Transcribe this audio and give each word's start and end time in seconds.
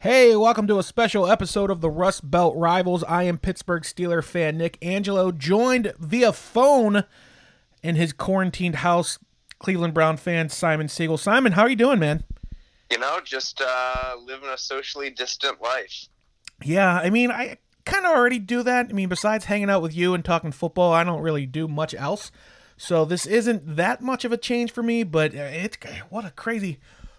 Hey, 0.00 0.36
welcome 0.36 0.68
to 0.68 0.78
a 0.78 0.84
special 0.84 1.28
episode 1.28 1.72
of 1.72 1.80
the 1.80 1.90
Rust 1.90 2.30
Belt 2.30 2.54
Rivals. 2.56 3.02
I 3.02 3.24
am 3.24 3.36
Pittsburgh 3.36 3.82
Steeler 3.82 4.22
fan 4.22 4.56
Nick 4.56 4.78
Angelo, 4.80 5.32
joined 5.32 5.92
via 5.98 6.32
phone 6.32 7.02
in 7.82 7.96
his 7.96 8.12
quarantined 8.12 8.76
house, 8.76 9.18
Cleveland 9.58 9.94
Brown 9.94 10.16
fan 10.16 10.50
Simon 10.50 10.86
Siegel. 10.86 11.18
Simon, 11.18 11.50
how 11.50 11.62
are 11.62 11.68
you 11.68 11.74
doing, 11.74 11.98
man? 11.98 12.22
You 12.92 13.00
know, 13.00 13.18
just 13.24 13.60
uh, 13.60 14.14
living 14.24 14.48
a 14.48 14.56
socially 14.56 15.10
distant 15.10 15.60
life. 15.60 16.06
Yeah, 16.62 16.94
I 16.94 17.10
mean, 17.10 17.32
I 17.32 17.56
kind 17.84 18.06
of 18.06 18.12
already 18.12 18.38
do 18.38 18.62
that. 18.62 18.86
I 18.90 18.92
mean, 18.92 19.08
besides 19.08 19.46
hanging 19.46 19.68
out 19.68 19.82
with 19.82 19.96
you 19.96 20.14
and 20.14 20.24
talking 20.24 20.52
football, 20.52 20.92
I 20.92 21.02
don't 21.02 21.22
really 21.22 21.44
do 21.44 21.66
much 21.66 21.92
else. 21.92 22.30
So 22.76 23.04
this 23.04 23.26
isn't 23.26 23.74
that 23.74 24.00
much 24.00 24.24
of 24.24 24.30
a 24.30 24.36
change 24.36 24.70
for 24.70 24.84
me, 24.84 25.02
but 25.02 25.34
it's 25.34 25.76
what 26.08 26.24
a 26.24 26.30
crazy 26.30 26.78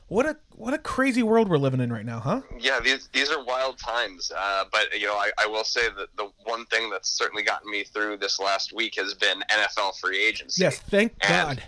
what 0.10 0.26
a 0.26 0.36
what 0.56 0.74
a 0.74 0.78
crazy 0.80 1.24
world 1.24 1.50
we're 1.50 1.58
living 1.58 1.80
in 1.80 1.94
right 1.94 2.06
now, 2.06 2.20
huh? 2.20 2.42
Yeah, 2.60 2.80
these 2.80 3.08
these 3.14 3.32
are 3.32 3.44
wild 3.44 3.78
times. 3.78 4.32
Uh, 4.36 4.66
but 4.72 5.00
you 5.00 5.06
know, 5.06 5.14
I, 5.14 5.32
I 5.38 5.46
will 5.46 5.64
say 5.64 5.88
that 5.98 6.08
the 6.18 6.30
one 6.44 6.66
thing 6.66 6.90
that's 6.90 7.10
certainly 7.10 7.44
gotten 7.44 7.70
me 7.72 7.84
through 7.84 8.18
this 8.18 8.40
last 8.40 8.74
week 8.74 8.96
has 8.96 9.14
been 9.14 9.42
NFL 9.52 9.98
free 10.00 10.22
agency. 10.22 10.64
Yes, 10.64 10.80
thank 10.80 11.14
And, 11.22 11.58
God. 11.60 11.64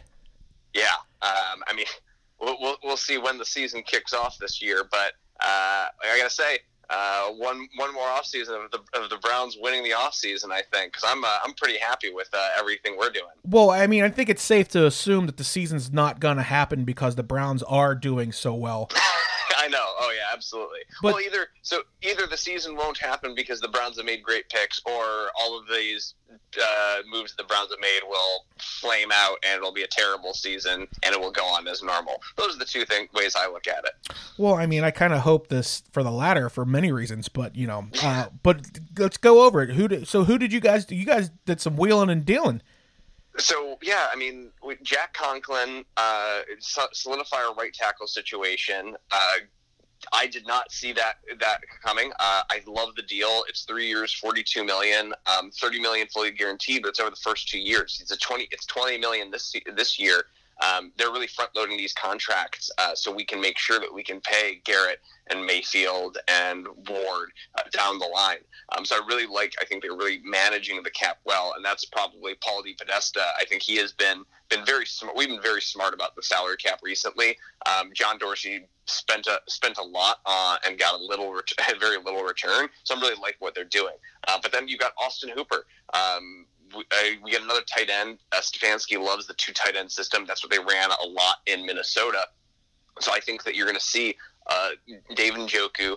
Yeah, 0.74 0.86
um, 1.22 1.64
I 1.68 1.74
mean, 1.76 1.86
we'll, 2.42 2.58
we'll 2.60 2.78
we'll 2.84 2.98
see 2.98 3.20
when 3.20 3.38
the 3.38 3.46
season 3.46 3.84
kicks 3.84 4.14
off 4.14 4.38
this 4.40 4.62
year, 4.62 4.86
but 4.90 5.14
uh, 5.40 5.88
I 6.04 6.18
gotta 6.18 6.30
say. 6.30 6.60
Uh, 6.94 7.30
one 7.30 7.70
one 7.78 7.94
more 7.94 8.08
offseason 8.08 8.66
of 8.66 8.72
the 8.72 8.80
of 9.00 9.10
the 9.10 9.18
Browns 9.18 9.58
winning 9.60 9.84
the 9.84 9.92
offseason, 9.92 10.52
I 10.52 10.62
think, 10.74 10.92
because 10.92 11.04
I'm 11.08 11.24
uh, 11.24 11.38
I'm 11.44 11.54
pretty 11.54 11.78
happy 11.78 12.12
with 12.12 12.28
uh, 12.34 12.50
everything 12.60 12.98
we're 12.98 13.10
doing. 13.10 13.32
Well, 13.46 13.70
I 13.70 13.88
mean, 13.88 14.04
I 14.04 14.10
think 14.10 14.28
it's 14.30 14.44
safe 14.44 14.68
to 14.70 14.86
assume 14.86 15.26
that 15.28 15.38
the 15.38 15.44
season's 15.46 15.92
not 15.92 16.20
going 16.20 16.38
to 16.38 16.44
happen 16.44 16.84
because 16.84 17.16
the 17.16 17.24
Browns 17.24 17.64
are 17.64 17.96
doing 17.96 18.32
so 18.34 18.54
well. 18.54 18.90
I 19.62 19.68
know. 19.68 19.86
Oh 20.00 20.12
yeah, 20.16 20.34
absolutely. 20.34 20.80
But- 21.04 21.14
well, 21.14 21.22
either 21.22 21.48
so 21.62 21.82
either 22.02 22.26
the 22.26 22.38
season 22.38 22.76
won't 22.76 22.98
happen 22.98 23.36
because 23.36 23.62
the 23.62 23.68
Browns 23.68 23.98
have 23.98 24.06
made 24.08 24.24
great 24.24 24.50
picks, 24.50 24.82
or 24.86 25.30
all 25.40 25.60
of 25.60 25.68
these 25.68 26.16
uh, 26.60 26.96
moves 27.12 27.36
the 27.36 27.44
Browns 27.44 27.70
have 27.70 27.80
made 27.80 28.00
will 28.08 28.46
flame 28.58 29.10
out, 29.14 29.38
and 29.46 29.58
it'll 29.58 29.72
be 29.72 29.84
a 29.84 29.88
terrible 29.88 30.34
season, 30.34 30.88
and 31.04 31.14
it 31.14 31.20
will 31.20 31.32
go 31.32 31.46
on 31.46 31.68
as 31.68 31.84
normal. 31.84 32.16
Those 32.38 32.56
are 32.56 32.60
the 32.60 32.66
two 32.66 32.86
thing, 32.86 33.08
ways 33.14 33.36
I 33.36 33.48
look 33.48 33.68
at 33.68 33.86
it. 33.86 34.16
Well, 34.40 34.56
I 34.56 34.66
mean, 34.66 34.84
I 34.84 34.90
kind 34.90 35.14
of 35.14 35.20
hope 35.20 35.50
this 35.50 35.84
for 35.92 36.02
the 36.02 36.12
latter 36.12 36.50
for 36.50 36.66
many 36.66 36.92
reasons, 36.92 37.30
but 37.30 37.56
you 37.56 37.68
know, 37.68 37.86
uh, 38.02 38.30
but 38.42 38.66
let's 38.98 39.18
go 39.18 39.46
over 39.46 39.62
it. 39.62 39.76
Who 39.76 39.88
did, 39.88 40.08
so 40.08 40.24
who 40.24 40.40
did 40.40 40.52
you 40.52 40.60
guys 40.60 40.86
do? 40.86 40.96
You 40.96 41.06
guys 41.06 41.30
did 41.46 41.62
some 41.62 41.78
wheeling 41.78 42.10
and 42.10 42.26
dealing. 42.26 42.64
So 43.38 43.78
yeah, 43.82 44.08
I 44.12 44.18
mean, 44.18 44.50
Jack 44.84 45.14
Conklin 45.14 45.86
uh, 45.96 46.42
our 47.34 47.54
right 47.56 47.74
tackle 47.74 48.08
situation. 48.08 48.96
Uh, 49.12 49.34
I 50.14 50.28
did 50.28 50.48
not 50.48 50.72
see 50.72 50.94
that 50.94 51.16
that 51.40 51.62
coming. 51.84 52.12
Uh, 52.20 52.44
I 52.50 52.62
love 52.68 52.96
the 52.96 53.04
deal. 53.04 53.44
It's 53.48 53.64
three 53.64 53.88
years, 53.88 54.14
forty-two 54.14 54.64
million, 54.64 55.14
um, 55.26 55.52
thirty 55.52 55.80
million 55.80 56.08
fully 56.08 56.32
guaranteed, 56.32 56.82
but 56.84 56.90
it's 56.90 57.00
over 57.00 57.10
the 57.10 57.16
first 57.16 57.50
two 57.50 57.60
years. 57.60 58.00
It's 58.02 58.12
a 58.12 58.18
twenty. 58.18 58.48
It's 58.52 58.66
twenty 58.66 58.98
million 58.98 59.32
this 59.32 59.54
this 59.76 60.00
year. 60.00 60.24
Um, 60.62 60.92
they're 60.98 61.12
really 61.12 61.28
front 61.28 61.52
loading 61.56 61.78
these 61.78 61.94
contracts 61.94 62.70
uh, 62.78 62.94
so 62.96 63.12
we 63.12 63.26
can 63.26 63.42
make 63.42 63.58
sure 63.58 63.80
that 63.80 63.94
we 63.94 64.04
can 64.04 64.22
pay 64.22 64.62
Garrett 64.64 65.00
and 65.30 65.46
Mayfield 65.46 66.18
and 66.28 66.68
Ward 66.90 67.32
uh, 67.58 67.64
down 67.72 68.00
the 68.00 68.06
line. 68.06 68.38
Um, 68.76 68.86
so 68.86 68.96
I 68.96 69.06
really 69.08 69.28
like. 69.28 69.54
I 69.62 69.66
think 69.66 69.82
they're 69.82 69.96
really 69.96 70.22
managing 70.24 70.82
the 70.84 70.92
cap 70.92 71.18
well, 71.26 71.54
and 71.56 71.66
that's 71.66 71.86
probably 71.86 72.36
Paul 72.36 72.64
DePodesta. 72.64 73.22
I 73.40 73.46
think 73.46 73.62
he 73.62 73.78
has 73.78 73.92
been 73.92 74.24
been 74.50 74.66
very 74.66 74.86
smart. 74.86 75.16
We've 75.16 75.30
been 75.30 75.42
very 75.42 75.62
smart 75.62 75.94
about 75.94 76.16
the 76.16 76.24
salary 76.24 76.58
cap 76.58 76.80
recently. 76.84 77.38
Um, 77.66 77.92
John 77.96 78.18
Dorsey 78.18 78.68
spent 78.86 79.28
a 79.28 79.40
spent 79.48 79.78
a 79.78 79.84
lot 79.84 80.18
uh, 80.26 80.58
and 80.66 80.78
got 80.78 81.00
a 81.00 81.04
little 81.04 81.34
ret- 81.34 81.52
very 81.80 81.98
little 81.98 82.24
return. 82.24 82.68
So 82.84 82.96
I'm 82.96 83.02
really 83.02 83.20
like 83.22 83.36
what 83.40 83.56
they're 83.56 83.64
doing. 83.64 83.96
Uh, 84.28 84.40
but 84.42 84.52
then 84.52 84.68
you 84.68 84.78
got 84.78 84.94
Austin 85.02 85.30
Hooper. 85.30 85.66
Um, 85.94 86.46
we, 86.76 86.84
uh, 86.92 87.18
we 87.24 87.32
get 87.32 87.42
another 87.42 87.62
tight 87.62 87.90
end. 87.90 88.20
Uh, 88.32 88.42
Stefanski 88.42 89.02
loves 89.04 89.28
the 89.28 89.34
two 89.36 89.54
tight 89.54 89.76
end 89.76 89.92
system. 89.92 90.26
That's 90.28 90.44
what 90.44 90.52
they 90.52 90.60
ran 90.60 90.90
a 90.92 91.08
lot 91.08 91.38
in 91.46 91.66
Minnesota. 91.66 92.24
So 93.00 93.12
I 93.14 93.20
think 93.20 93.44
that 93.44 93.56
you're 93.56 93.66
going 93.66 93.78
to 93.78 93.84
see 93.84 94.16
uh, 94.48 94.70
Dave 95.16 95.34
Njoku, 95.34 95.96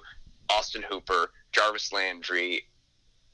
Austin 0.51 0.85
Hooper, 0.89 1.31
Jarvis 1.53 1.93
Landry, 1.93 2.67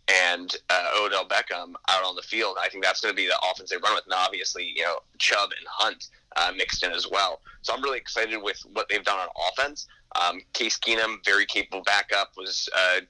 and 0.09 0.57
uh, 0.71 0.91
Odell 0.97 1.27
Beckham 1.27 1.75
out 1.89 2.05
on 2.05 2.17
the 2.17 2.23
field. 2.23 2.57
I 2.61 2.69
think 2.69 2.83
that's 2.83 3.01
going 3.01 3.13
to 3.13 3.17
be 3.17 3.27
the 3.27 3.39
offense 3.51 3.71
they 3.71 3.77
run 3.77 3.95
with, 3.95 4.05
and 4.05 4.15
obviously, 4.15 4.73
you 4.75 4.83
know, 4.83 4.99
Chubb 5.19 5.51
and 5.57 5.67
Hunt 5.69 6.09
uh, 6.37 6.53
mixed 6.57 6.83
in 6.83 6.93
as 6.93 7.07
well. 7.11 7.41
So 7.63 7.75
I'm 7.75 7.83
really 7.83 7.99
excited 7.99 8.43
with 8.43 8.61
what 8.73 8.89
they've 8.89 9.05
done 9.05 9.19
on 9.19 9.29
offense. 9.53 9.87
Um, 10.21 10.41
Case 10.53 10.79
Keenum, 10.79 11.25
very 11.25 11.47
capable 11.47 11.83
backup, 11.85 12.33
was 12.37 12.69
uh, 12.77 13.01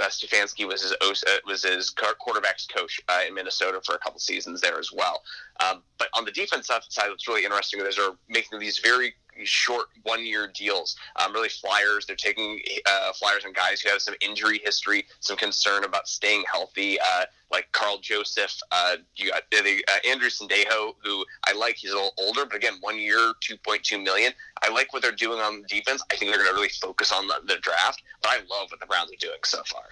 uh, 0.00 0.06
Stefanski 0.08 0.66
was 0.66 0.82
his 0.82 0.92
uh, 0.92 1.38
was 1.46 1.62
his 1.62 1.92
quarterbacks 1.92 2.68
coach 2.68 3.00
uh, 3.08 3.20
in 3.26 3.34
Minnesota 3.34 3.80
for 3.84 3.94
a 3.94 3.98
couple 3.98 4.20
seasons 4.20 4.60
there 4.60 4.78
as 4.78 4.90
well. 4.92 5.22
Um, 5.62 5.82
but 5.98 6.08
on 6.14 6.24
the 6.24 6.32
defense 6.32 6.66
side, 6.66 7.08
what's 7.08 7.28
really 7.28 7.44
interesting 7.44 7.80
is 7.80 7.96
they're 7.96 8.10
making 8.28 8.58
these 8.58 8.78
very 8.78 9.14
short 9.44 9.86
one 10.02 10.24
year 10.24 10.50
deals. 10.54 10.96
Um, 11.16 11.32
really 11.32 11.48
flyers. 11.48 12.06
They're 12.06 12.16
taking 12.16 12.60
uh, 12.86 13.12
flyers 13.12 13.44
on 13.44 13.52
guys 13.52 13.80
who 13.80 13.90
have 13.90 14.02
some 14.02 14.14
injury 14.20 14.60
history, 14.64 15.06
some 15.20 15.36
concern 15.36 15.84
about 15.84 16.08
staying 16.08 16.44
healthy, 16.50 16.98
uh, 17.00 17.24
like 17.50 17.70
Karl 17.72 17.98
Joseph. 17.98 18.54
Uh, 18.70 18.96
you 19.16 19.30
got 19.30 19.42
uh, 19.54 19.58
uh, 19.58 20.08
Andrew 20.08 20.28
Sendejo, 20.28 20.94
who 21.02 21.24
I 21.46 21.52
like. 21.52 21.76
He's 21.76 21.92
a 21.92 21.94
little 21.94 22.14
older, 22.18 22.44
but 22.44 22.56
again, 22.56 22.74
one 22.80 22.98
year, 22.98 23.32
two 23.40 23.56
point 23.58 23.82
two 23.82 23.98
million. 23.98 24.32
I 24.62 24.70
like 24.70 24.92
what 24.92 25.02
they're 25.02 25.12
doing 25.12 25.38
on 25.38 25.64
defense. 25.68 26.02
I 26.10 26.16
think 26.16 26.30
they're 26.30 26.42
going 26.42 26.50
to 26.50 26.56
really 26.56 26.72
focus 26.80 27.12
on 27.12 27.26
the, 27.26 27.36
the 27.46 27.56
draft. 27.60 28.02
But 28.22 28.32
I 28.32 28.36
love 28.50 28.70
what 28.70 28.80
the 28.80 28.86
Browns 28.86 29.10
are 29.12 29.16
doing 29.18 29.38
so 29.44 29.62
far. 29.64 29.84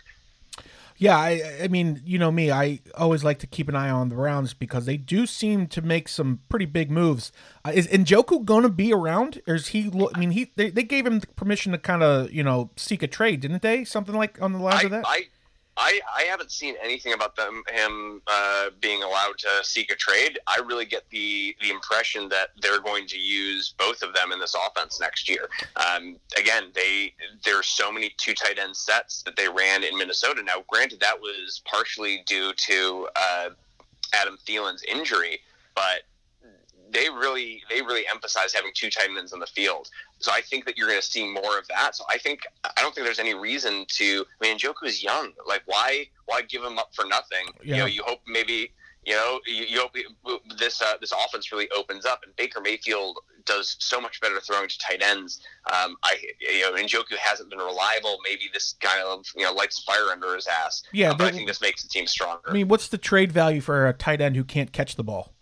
Yeah, 1.00 1.16
I, 1.16 1.60
I 1.62 1.68
mean, 1.68 2.02
you 2.04 2.18
know 2.18 2.30
me, 2.30 2.50
I 2.50 2.80
always 2.94 3.24
like 3.24 3.38
to 3.38 3.46
keep 3.46 3.70
an 3.70 3.74
eye 3.74 3.88
on 3.88 4.10
the 4.10 4.16
Browns 4.16 4.52
because 4.52 4.84
they 4.84 4.98
do 4.98 5.24
seem 5.24 5.66
to 5.68 5.80
make 5.80 6.08
some 6.08 6.40
pretty 6.50 6.66
big 6.66 6.90
moves. 6.90 7.32
Uh, 7.64 7.72
is 7.74 7.88
Njoku 7.88 8.44
going 8.44 8.64
to 8.64 8.68
be 8.68 8.92
around, 8.92 9.40
or 9.48 9.54
is 9.54 9.68
he? 9.68 9.84
lo- 9.88 10.10
I 10.14 10.18
mean, 10.18 10.32
he 10.32 10.52
they, 10.56 10.68
they 10.68 10.82
gave 10.82 11.06
him 11.06 11.22
permission 11.36 11.72
to 11.72 11.78
kind 11.78 12.02
of 12.02 12.30
you 12.30 12.42
know 12.42 12.68
seek 12.76 13.02
a 13.02 13.06
trade, 13.06 13.40
didn't 13.40 13.62
they? 13.62 13.82
Something 13.82 14.14
like 14.14 14.42
on 14.42 14.52
the 14.52 14.58
lines 14.58 14.82
I, 14.82 14.84
of 14.84 14.90
that. 14.90 15.04
I, 15.06 15.22
I, 15.82 15.98
I 16.14 16.22
haven't 16.24 16.52
seen 16.52 16.74
anything 16.82 17.14
about 17.14 17.34
them 17.36 17.62
him 17.72 18.20
uh, 18.26 18.66
being 18.80 19.02
allowed 19.02 19.38
to 19.38 19.48
seek 19.62 19.90
a 19.90 19.96
trade. 19.96 20.38
I 20.46 20.58
really 20.58 20.84
get 20.84 21.08
the 21.08 21.56
the 21.62 21.70
impression 21.70 22.28
that 22.28 22.50
they're 22.60 22.82
going 22.82 23.06
to 23.06 23.18
use 23.18 23.74
both 23.78 24.02
of 24.02 24.12
them 24.12 24.30
in 24.30 24.38
this 24.38 24.54
offense 24.54 25.00
next 25.00 25.26
year. 25.26 25.48
Um, 25.76 26.16
again, 26.38 26.64
they 26.74 27.14
there's 27.44 27.66
so 27.66 27.90
many 27.90 28.14
two 28.18 28.34
tight 28.34 28.58
end 28.58 28.76
sets 28.76 29.22
that 29.22 29.36
they 29.36 29.48
ran 29.48 29.82
in 29.82 29.96
Minnesota. 29.96 30.42
Now, 30.42 30.64
granted, 30.68 31.00
that 31.00 31.18
was 31.18 31.62
partially 31.64 32.24
due 32.26 32.52
to 32.52 33.08
uh, 33.16 33.48
Adam 34.12 34.36
Thielen's 34.46 34.82
injury, 34.82 35.40
but 35.74 36.02
they 36.92 37.08
really 37.08 37.62
they 37.70 37.80
really 37.82 38.04
emphasize 38.10 38.52
having 38.52 38.72
two 38.74 38.90
tight 38.90 39.08
ends 39.16 39.32
on 39.32 39.40
the 39.40 39.46
field. 39.46 39.88
So 40.18 40.32
I 40.32 40.40
think 40.40 40.64
that 40.66 40.76
you're 40.76 40.88
going 40.88 41.00
to 41.00 41.06
see 41.06 41.26
more 41.26 41.58
of 41.58 41.66
that. 41.68 41.94
So 41.96 42.04
I 42.10 42.18
think 42.18 42.40
I 42.64 42.80
don't 42.82 42.94
think 42.94 43.06
there's 43.06 43.18
any 43.18 43.34
reason 43.34 43.86
to. 43.88 44.24
I 44.42 44.46
mean, 44.46 44.58
Njoku 44.58 44.84
is 44.86 45.02
young. 45.02 45.32
Like 45.46 45.62
why 45.66 46.06
why 46.26 46.42
give 46.42 46.62
him 46.62 46.78
up 46.78 46.94
for 46.94 47.04
nothing? 47.06 47.46
Yeah. 47.62 47.74
You 47.74 47.80
know, 47.80 47.86
you 47.86 48.02
hope 48.04 48.20
maybe 48.26 48.72
you 49.06 49.14
know 49.14 49.40
you, 49.46 49.64
you 49.64 49.80
hope 49.80 50.42
this 50.58 50.82
uh, 50.82 50.94
this 51.00 51.12
offense 51.12 51.52
really 51.52 51.68
opens 51.76 52.04
up. 52.04 52.20
And 52.24 52.34
Baker 52.36 52.60
Mayfield 52.60 53.18
does 53.46 53.76
so 53.78 54.00
much 54.00 54.20
better 54.20 54.38
throwing 54.40 54.68
to 54.68 54.78
tight 54.78 55.02
ends. 55.02 55.40
Um, 55.72 55.96
I 56.02 56.16
you 56.40 56.60
know 56.62 56.72
Njoku 56.74 57.16
hasn't 57.18 57.50
been 57.50 57.58
reliable. 57.58 58.18
Maybe 58.24 58.42
this 58.52 58.74
kind 58.80 59.02
of 59.02 59.24
you 59.36 59.44
know 59.44 59.52
lights 59.52 59.78
a 59.78 59.82
fire 59.82 60.10
under 60.12 60.34
his 60.34 60.46
ass. 60.46 60.82
Yeah, 60.92 61.12
Uh, 61.12 61.16
but 61.16 61.26
I 61.28 61.32
think 61.32 61.48
this 61.48 61.60
makes 61.60 61.82
the 61.82 61.88
team 61.88 62.06
stronger. 62.06 62.42
I 62.46 62.52
mean, 62.52 62.68
what's 62.68 62.88
the 62.88 62.98
trade 62.98 63.32
value 63.32 63.60
for 63.60 63.86
a 63.86 63.92
tight 63.92 64.20
end 64.20 64.36
who 64.36 64.44
can't 64.44 64.72
catch 64.72 64.96
the 64.96 65.04
ball? 65.04 65.32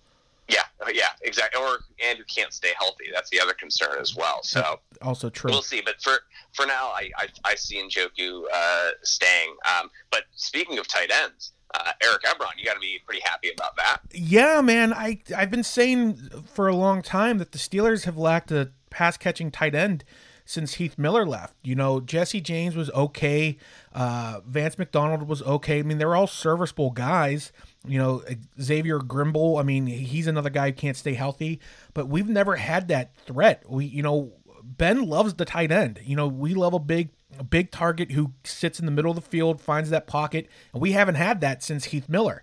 Yeah, 0.49 0.63
uh, 0.81 0.91
yeah, 0.93 1.09
exactly. 1.23 1.61
Or 1.61 1.79
and 2.03 2.19
who 2.19 2.25
can't 2.25 2.53
stay 2.53 2.73
healthy. 2.79 3.05
That's 3.13 3.31
the 3.31 3.41
other 3.41 3.53
concern 3.53 3.97
as 4.01 4.17
well. 4.17 4.43
So. 4.43 4.81
Also 5.03 5.31
true. 5.31 5.51
We'll 5.51 5.63
see, 5.63 5.81
but 5.81 6.01
for 6.03 6.19
for 6.53 6.67
now, 6.67 6.89
I 6.89 7.11
I, 7.17 7.29
I 7.45 7.55
see 7.55 7.83
Njoku 7.83 8.43
uh, 8.53 8.91
staying. 9.03 9.55
Um, 9.79 9.91
but 10.11 10.23
speaking 10.35 10.79
of 10.79 10.89
tight 10.89 11.11
ends, 11.13 11.53
uh, 11.75 11.93
Eric 12.03 12.23
Ebron, 12.23 12.53
you 12.57 12.65
got 12.65 12.75
to 12.75 12.81
be 12.81 13.01
pretty 13.05 13.23
happy 13.25 13.51
about 13.55 13.77
that. 13.77 14.01
Yeah, 14.13 14.61
man. 14.61 14.93
I 14.93 15.21
I've 15.37 15.51
been 15.51 15.63
saying 15.63 16.17
for 16.53 16.69
a 16.69 16.75
long 16.75 17.03
time 17.03 17.39
that 17.39 17.53
the 17.53 17.59
Steelers 17.59 18.05
have 18.05 18.17
lacked 18.17 18.51
a 18.51 18.73
pass 18.91 19.17
catching 19.17 19.51
tight 19.51 19.75
end 19.75 20.05
since 20.49 20.75
Heath 20.75 20.97
Miller 20.97 21.27
left. 21.27 21.55
You 21.63 21.75
know, 21.75 22.01
Jesse 22.01 22.41
James 22.41 22.75
was 22.75 22.89
okay. 22.93 23.59
Uh, 23.93 24.41
Vance 24.47 24.79
McDonald 24.79 25.29
was 25.29 25.43
okay. 25.43 25.81
I 25.81 25.83
mean, 25.83 25.99
they're 25.99 26.17
all 26.17 26.27
serviceable 26.27 26.91
guys. 26.91 27.53
You 27.87 27.99
know, 27.99 28.23
Xavier 28.59 28.99
Grimble. 28.99 29.61
I 29.61 29.63
mean, 29.63 29.87
he's 29.87 30.27
another 30.27 30.49
guy 30.49 30.71
who 30.71 30.73
can't 30.73 30.97
stay 30.97 31.13
healthy. 31.13 31.61
But 31.93 32.09
we've 32.09 32.31
never 32.31 32.57
had 32.57 32.89
that 32.89 33.15
threat. 33.15 33.63
We, 33.69 33.85
you 33.85 34.03
know, 34.03 34.33
Ben 34.65 35.07
loves 35.07 35.35
the 35.35 35.45
tight 35.45 35.71
end. 35.71 36.01
You 36.03 36.17
know, 36.17 36.27
we 36.27 36.55
love 36.55 36.73
a 36.73 36.79
big, 36.79 37.11
a 37.39 37.45
big 37.45 37.71
target 37.71 38.13
who 38.13 38.33
sits 38.43 38.81
in 38.81 38.87
the 38.87 38.93
middle 38.93 39.11
of 39.11 39.17
the 39.17 39.21
field, 39.21 39.61
finds 39.61 39.91
that 39.91 40.07
pocket, 40.07 40.49
and 40.73 40.81
we 40.81 40.93
haven't 40.93 41.17
had 41.17 41.43
that 41.43 41.63
since 41.63 41.85
Heath 41.85 42.09
Miller. 42.09 42.43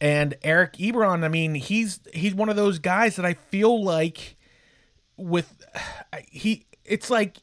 And 0.00 0.36
Eric 0.42 0.78
Ebron, 0.78 1.22
I 1.22 1.28
mean, 1.28 1.54
he's 1.56 2.00
he's 2.14 2.34
one 2.34 2.48
of 2.48 2.56
those 2.56 2.78
guys 2.78 3.16
that 3.16 3.26
I 3.26 3.34
feel 3.34 3.84
like 3.84 4.36
with 5.18 5.66
he 6.30 6.64
it's 6.84 7.10
like 7.10 7.38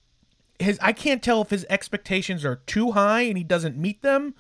his 0.60 0.78
I 0.82 0.92
can't 0.94 1.24
tell 1.24 1.42
if 1.42 1.50
his 1.50 1.66
expectations 1.70 2.46
are 2.46 2.58
too 2.68 2.92
high 2.92 3.22
and 3.22 3.38
he 3.38 3.44
doesn't 3.44 3.78
meet 3.78 4.02
them 4.02 4.36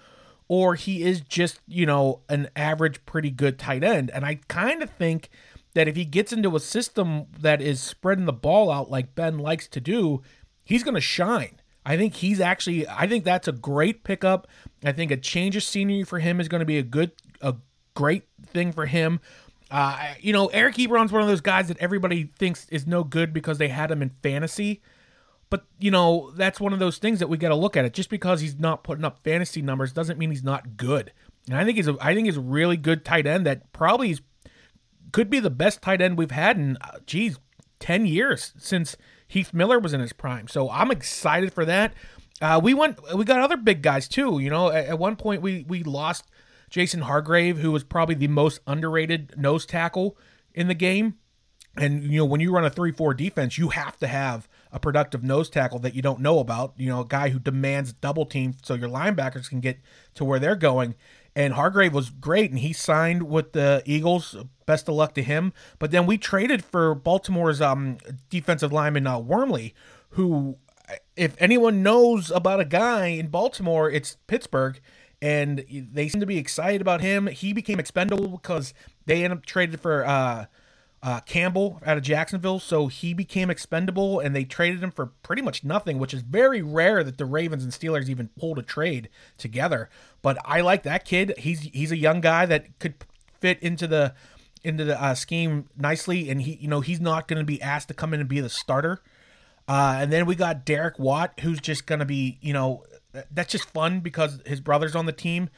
or 0.47 0.75
he 0.75 1.03
is 1.03 1.21
just, 1.21 1.61
you 1.67 1.85
know, 1.85 2.21
an 2.27 2.49
average 2.55 3.05
pretty 3.05 3.31
good 3.31 3.57
tight 3.57 3.83
end. 3.83 4.09
And 4.11 4.25
I 4.25 4.39
kind 4.47 4.81
of 4.81 4.89
think 4.89 5.29
that 5.75 5.87
if 5.87 5.95
he 5.95 6.05
gets 6.05 6.33
into 6.33 6.55
a 6.55 6.59
system 6.59 7.27
that 7.39 7.61
is 7.61 7.79
spreading 7.79 8.25
the 8.25 8.33
ball 8.33 8.71
out 8.71 8.89
like 8.89 9.15
Ben 9.15 9.37
likes 9.37 9.67
to 9.69 9.79
do, 9.79 10.21
he's 10.63 10.83
going 10.83 10.95
to 10.95 11.01
shine. 11.01 11.61
I 11.85 11.97
think 11.97 12.15
he's 12.15 12.39
actually 12.39 12.87
I 12.87 13.07
think 13.07 13.23
that's 13.23 13.47
a 13.47 13.53
great 13.53 14.03
pickup. 14.03 14.47
I 14.83 14.91
think 14.91 15.11
a 15.11 15.17
change 15.17 15.55
of 15.55 15.63
scenery 15.63 16.03
for 16.03 16.19
him 16.19 16.39
is 16.39 16.47
going 16.47 16.59
to 16.59 16.65
be 16.65 16.77
a 16.77 16.83
good 16.83 17.11
a 17.41 17.55
great 17.93 18.23
thing 18.45 18.71
for 18.71 18.87
him. 18.87 19.19
Uh, 19.71 20.13
you 20.19 20.33
know, 20.33 20.47
Eric 20.47 20.75
Ebron's 20.75 21.11
one 21.11 21.21
of 21.21 21.27
those 21.27 21.41
guys 21.41 21.67
that 21.67 21.77
everybody 21.77 22.31
thinks 22.37 22.67
is 22.69 22.87
no 22.87 23.03
good 23.03 23.33
because 23.33 23.57
they 23.57 23.67
had 23.67 23.91
him 23.91 24.01
in 24.01 24.11
fantasy. 24.23 24.81
But 25.49 25.65
you 25.79 25.91
know, 25.91 26.31
that's 26.35 26.59
one 26.59 26.73
of 26.73 26.79
those 26.79 26.97
things 26.97 27.19
that 27.19 27.27
we 27.27 27.37
got 27.37 27.49
to 27.49 27.55
look 27.55 27.77
at 27.77 27.85
it. 27.85 27.93
Just 27.93 28.09
because 28.09 28.41
he's 28.41 28.59
not 28.59 28.83
putting 28.83 29.05
up 29.05 29.23
fantasy 29.23 29.61
numbers 29.61 29.93
doesn't 29.93 30.17
mean 30.19 30.29
he's 30.29 30.43
not 30.43 30.77
good. 30.77 31.11
And 31.47 31.57
I 31.57 31.65
think 31.65 31.77
he's 31.77 31.87
a, 31.87 31.97
I 31.99 32.13
think 32.13 32.25
he's 32.25 32.37
a 32.37 32.41
really 32.41 32.77
good 32.77 33.03
tight 33.03 33.25
end 33.25 33.45
that 33.45 33.71
probably 33.73 34.11
is, 34.11 34.21
could 35.11 35.29
be 35.29 35.39
the 35.39 35.49
best 35.49 35.81
tight 35.81 36.01
end 36.01 36.17
we've 36.17 36.31
had 36.31 36.57
in 36.57 36.77
uh, 36.81 36.99
geez, 37.05 37.39
ten 37.79 38.05
years 38.05 38.53
since 38.57 38.95
Heath 39.27 39.53
Miller 39.53 39.79
was 39.79 39.93
in 39.93 39.99
his 40.01 40.13
prime. 40.13 40.47
So 40.47 40.69
I'm 40.69 40.91
excited 40.91 41.53
for 41.53 41.65
that. 41.65 41.93
Uh, 42.41 42.59
we 42.61 42.73
went 42.73 42.99
we 43.15 43.25
got 43.25 43.39
other 43.39 43.57
big 43.57 43.81
guys 43.81 44.07
too. 44.07 44.39
You 44.39 44.49
know, 44.49 44.69
at, 44.69 44.85
at 44.87 44.99
one 44.99 45.15
point 45.15 45.41
we 45.41 45.65
we 45.67 45.83
lost 45.83 46.25
Jason 46.69 47.01
Hargrave, 47.01 47.59
who 47.59 47.71
was 47.71 47.83
probably 47.83 48.15
the 48.15 48.27
most 48.27 48.61
underrated 48.67 49.33
nose 49.37 49.65
tackle 49.65 50.17
in 50.53 50.67
the 50.67 50.73
game. 50.75 51.15
And 51.77 52.03
you 52.03 52.17
know, 52.17 52.25
when 52.25 52.41
you 52.41 52.51
run 52.51 52.65
a 52.65 52.69
three-four 52.69 53.13
defense, 53.13 53.57
you 53.57 53.69
have 53.69 53.97
to 53.99 54.07
have 54.07 54.49
a 54.71 54.79
productive 54.79 55.23
nose 55.23 55.49
tackle 55.49 55.79
that 55.79 55.95
you 55.95 56.01
don't 56.01 56.19
know 56.19 56.39
about. 56.39 56.73
You 56.77 56.89
know, 56.89 57.01
a 57.01 57.05
guy 57.05 57.29
who 57.29 57.39
demands 57.39 57.93
double 57.93 58.25
team 58.25 58.55
so 58.63 58.73
your 58.73 58.89
linebackers 58.89 59.49
can 59.49 59.59
get 59.59 59.79
to 60.15 60.25
where 60.25 60.39
they're 60.39 60.55
going. 60.55 60.95
And 61.35 61.53
Hargrave 61.53 61.93
was 61.93 62.09
great, 62.09 62.49
and 62.49 62.59
he 62.59 62.73
signed 62.73 63.23
with 63.23 63.53
the 63.53 63.81
Eagles. 63.85 64.35
Best 64.65 64.89
of 64.89 64.95
luck 64.95 65.13
to 65.13 65.23
him. 65.23 65.53
But 65.77 65.91
then 65.91 66.05
we 66.05 66.17
traded 66.17 66.65
for 66.65 66.93
Baltimore's 66.93 67.61
um, 67.61 67.97
defensive 68.29 68.73
lineman 68.73 69.07
uh, 69.07 69.19
Wormley, 69.19 69.73
who, 70.09 70.57
if 71.15 71.35
anyone 71.39 71.81
knows 71.81 72.29
about 72.31 72.59
a 72.59 72.65
guy 72.65 73.07
in 73.07 73.27
Baltimore, 73.27 73.89
it's 73.89 74.17
Pittsburgh 74.27 74.81
and 75.21 75.65
they 75.69 76.07
seem 76.07 76.21
to 76.21 76.27
be 76.27 76.37
excited 76.37 76.81
about 76.81 77.01
him. 77.01 77.27
He 77.27 77.53
became 77.53 77.79
expendable 77.79 78.27
because 78.27 78.73
they 79.05 79.23
ended 79.23 79.39
up 79.39 79.45
traded 79.45 79.79
for 79.79 80.05
uh, 80.05 80.45
uh, 81.01 81.19
Campbell 81.21 81.81
out 81.85 81.97
of 81.97 82.03
Jacksonville, 82.03 82.59
so 82.59 82.87
he 82.87 83.13
became 83.13 83.49
expendable, 83.49 84.19
and 84.19 84.35
they 84.35 84.43
traded 84.43 84.83
him 84.83 84.91
for 84.91 85.07
pretty 85.23 85.41
much 85.41 85.63
nothing, 85.63 85.97
which 85.97 86.13
is 86.13 86.21
very 86.21 86.61
rare 86.61 87.03
that 87.03 87.17
the 87.17 87.25
Ravens 87.25 87.63
and 87.63 87.71
Steelers 87.71 88.09
even 88.09 88.29
pulled 88.39 88.59
a 88.59 88.63
trade 88.63 89.09
together. 89.37 89.89
But 90.21 90.37
I 90.43 90.61
like 90.61 90.83
that 90.83 91.05
kid. 91.05 91.33
He's 91.37 91.61
he's 91.61 91.91
a 91.91 91.97
young 91.97 92.21
guy 92.21 92.45
that 92.45 92.79
could 92.79 92.95
fit 93.39 93.59
into 93.61 93.87
the 93.87 94.13
into 94.63 94.83
the 94.83 95.01
uh, 95.01 95.15
scheme 95.15 95.69
nicely, 95.77 96.29
and 96.29 96.41
he 96.41 96.55
you 96.55 96.67
know 96.67 96.81
he's 96.81 96.99
not 96.99 97.27
going 97.27 97.39
to 97.39 97.45
be 97.45 97.61
asked 97.61 97.87
to 97.87 97.93
come 97.93 98.13
in 98.13 98.19
and 98.19 98.29
be 98.29 98.41
the 98.41 98.49
starter. 98.49 99.01
Uh, 99.69 99.99
and 99.99 100.11
then 100.11 100.25
we 100.25 100.35
got 100.35 100.65
Derek 100.65 100.97
Watt, 100.97 101.39
who's 101.41 101.61
just 101.61 101.85
going 101.85 101.99
to 101.99 102.05
be 102.05 102.39
you 102.41 102.51
know 102.51 102.83
that's 103.31 103.51
just 103.51 103.69
fun 103.69 103.99
because 103.99 104.41
his 104.45 104.59
brother's 104.59 104.95
on 104.95 105.05
the 105.05 105.11
team, 105.11 105.49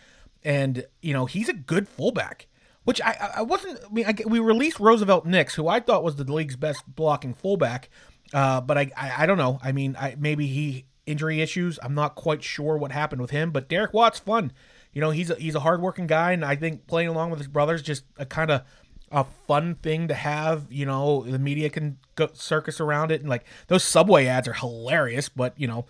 and 0.43 0.85
you 1.01 1.13
know 1.13 1.25
he's 1.25 1.49
a 1.49 1.53
good 1.53 1.87
fullback. 1.87 2.47
Which 2.83 2.99
I 3.01 3.31
I 3.37 3.41
wasn't. 3.43 3.79
I 3.85 3.93
mean, 3.93 4.05
I, 4.07 4.15
we 4.25 4.39
released 4.39 4.79
Roosevelt 4.79 5.25
Nix, 5.25 5.55
who 5.55 5.67
I 5.67 5.79
thought 5.79 6.03
was 6.03 6.15
the 6.15 6.23
league's 6.23 6.55
best 6.55 6.83
blocking 6.87 7.35
fullback, 7.35 7.89
uh, 8.33 8.61
but 8.61 8.77
I, 8.77 8.91
I, 8.97 9.23
I 9.23 9.25
don't 9.27 9.37
know. 9.37 9.59
I 9.61 9.71
mean, 9.71 9.95
I 9.99 10.15
maybe 10.17 10.47
he 10.47 10.85
injury 11.05 11.41
issues. 11.41 11.79
I'm 11.83 11.93
not 11.93 12.15
quite 12.15 12.43
sure 12.43 12.77
what 12.77 12.91
happened 12.91 13.21
with 13.21 13.31
him, 13.31 13.51
but 13.51 13.69
Derek 13.69 13.93
Watt's 13.93 14.19
fun. 14.19 14.51
You 14.93 15.01
know, 15.01 15.11
he's 15.11 15.29
a, 15.29 15.35
he's 15.35 15.55
a 15.55 15.59
hardworking 15.59 16.07
guy, 16.07 16.31
and 16.31 16.43
I 16.43 16.55
think 16.55 16.87
playing 16.87 17.09
along 17.09 17.29
with 17.29 17.39
his 17.39 17.47
brothers 17.47 17.81
just 17.81 18.03
a 18.17 18.25
kind 18.25 18.51
of 18.51 18.63
a 19.11 19.25
fun 19.47 19.75
thing 19.75 20.07
to 20.07 20.13
have. 20.13 20.65
You 20.71 20.85
know, 20.85 21.23
the 21.23 21.39
media 21.39 21.69
can 21.69 21.97
go 22.15 22.29
circus 22.33 22.79
around 22.79 23.11
it, 23.11 23.21
and 23.21 23.29
like 23.29 23.45
those 23.67 23.83
Subway 23.83 24.25
ads 24.25 24.47
are 24.47 24.53
hilarious. 24.53 25.29
But 25.29 25.53
you 25.59 25.67
know, 25.67 25.85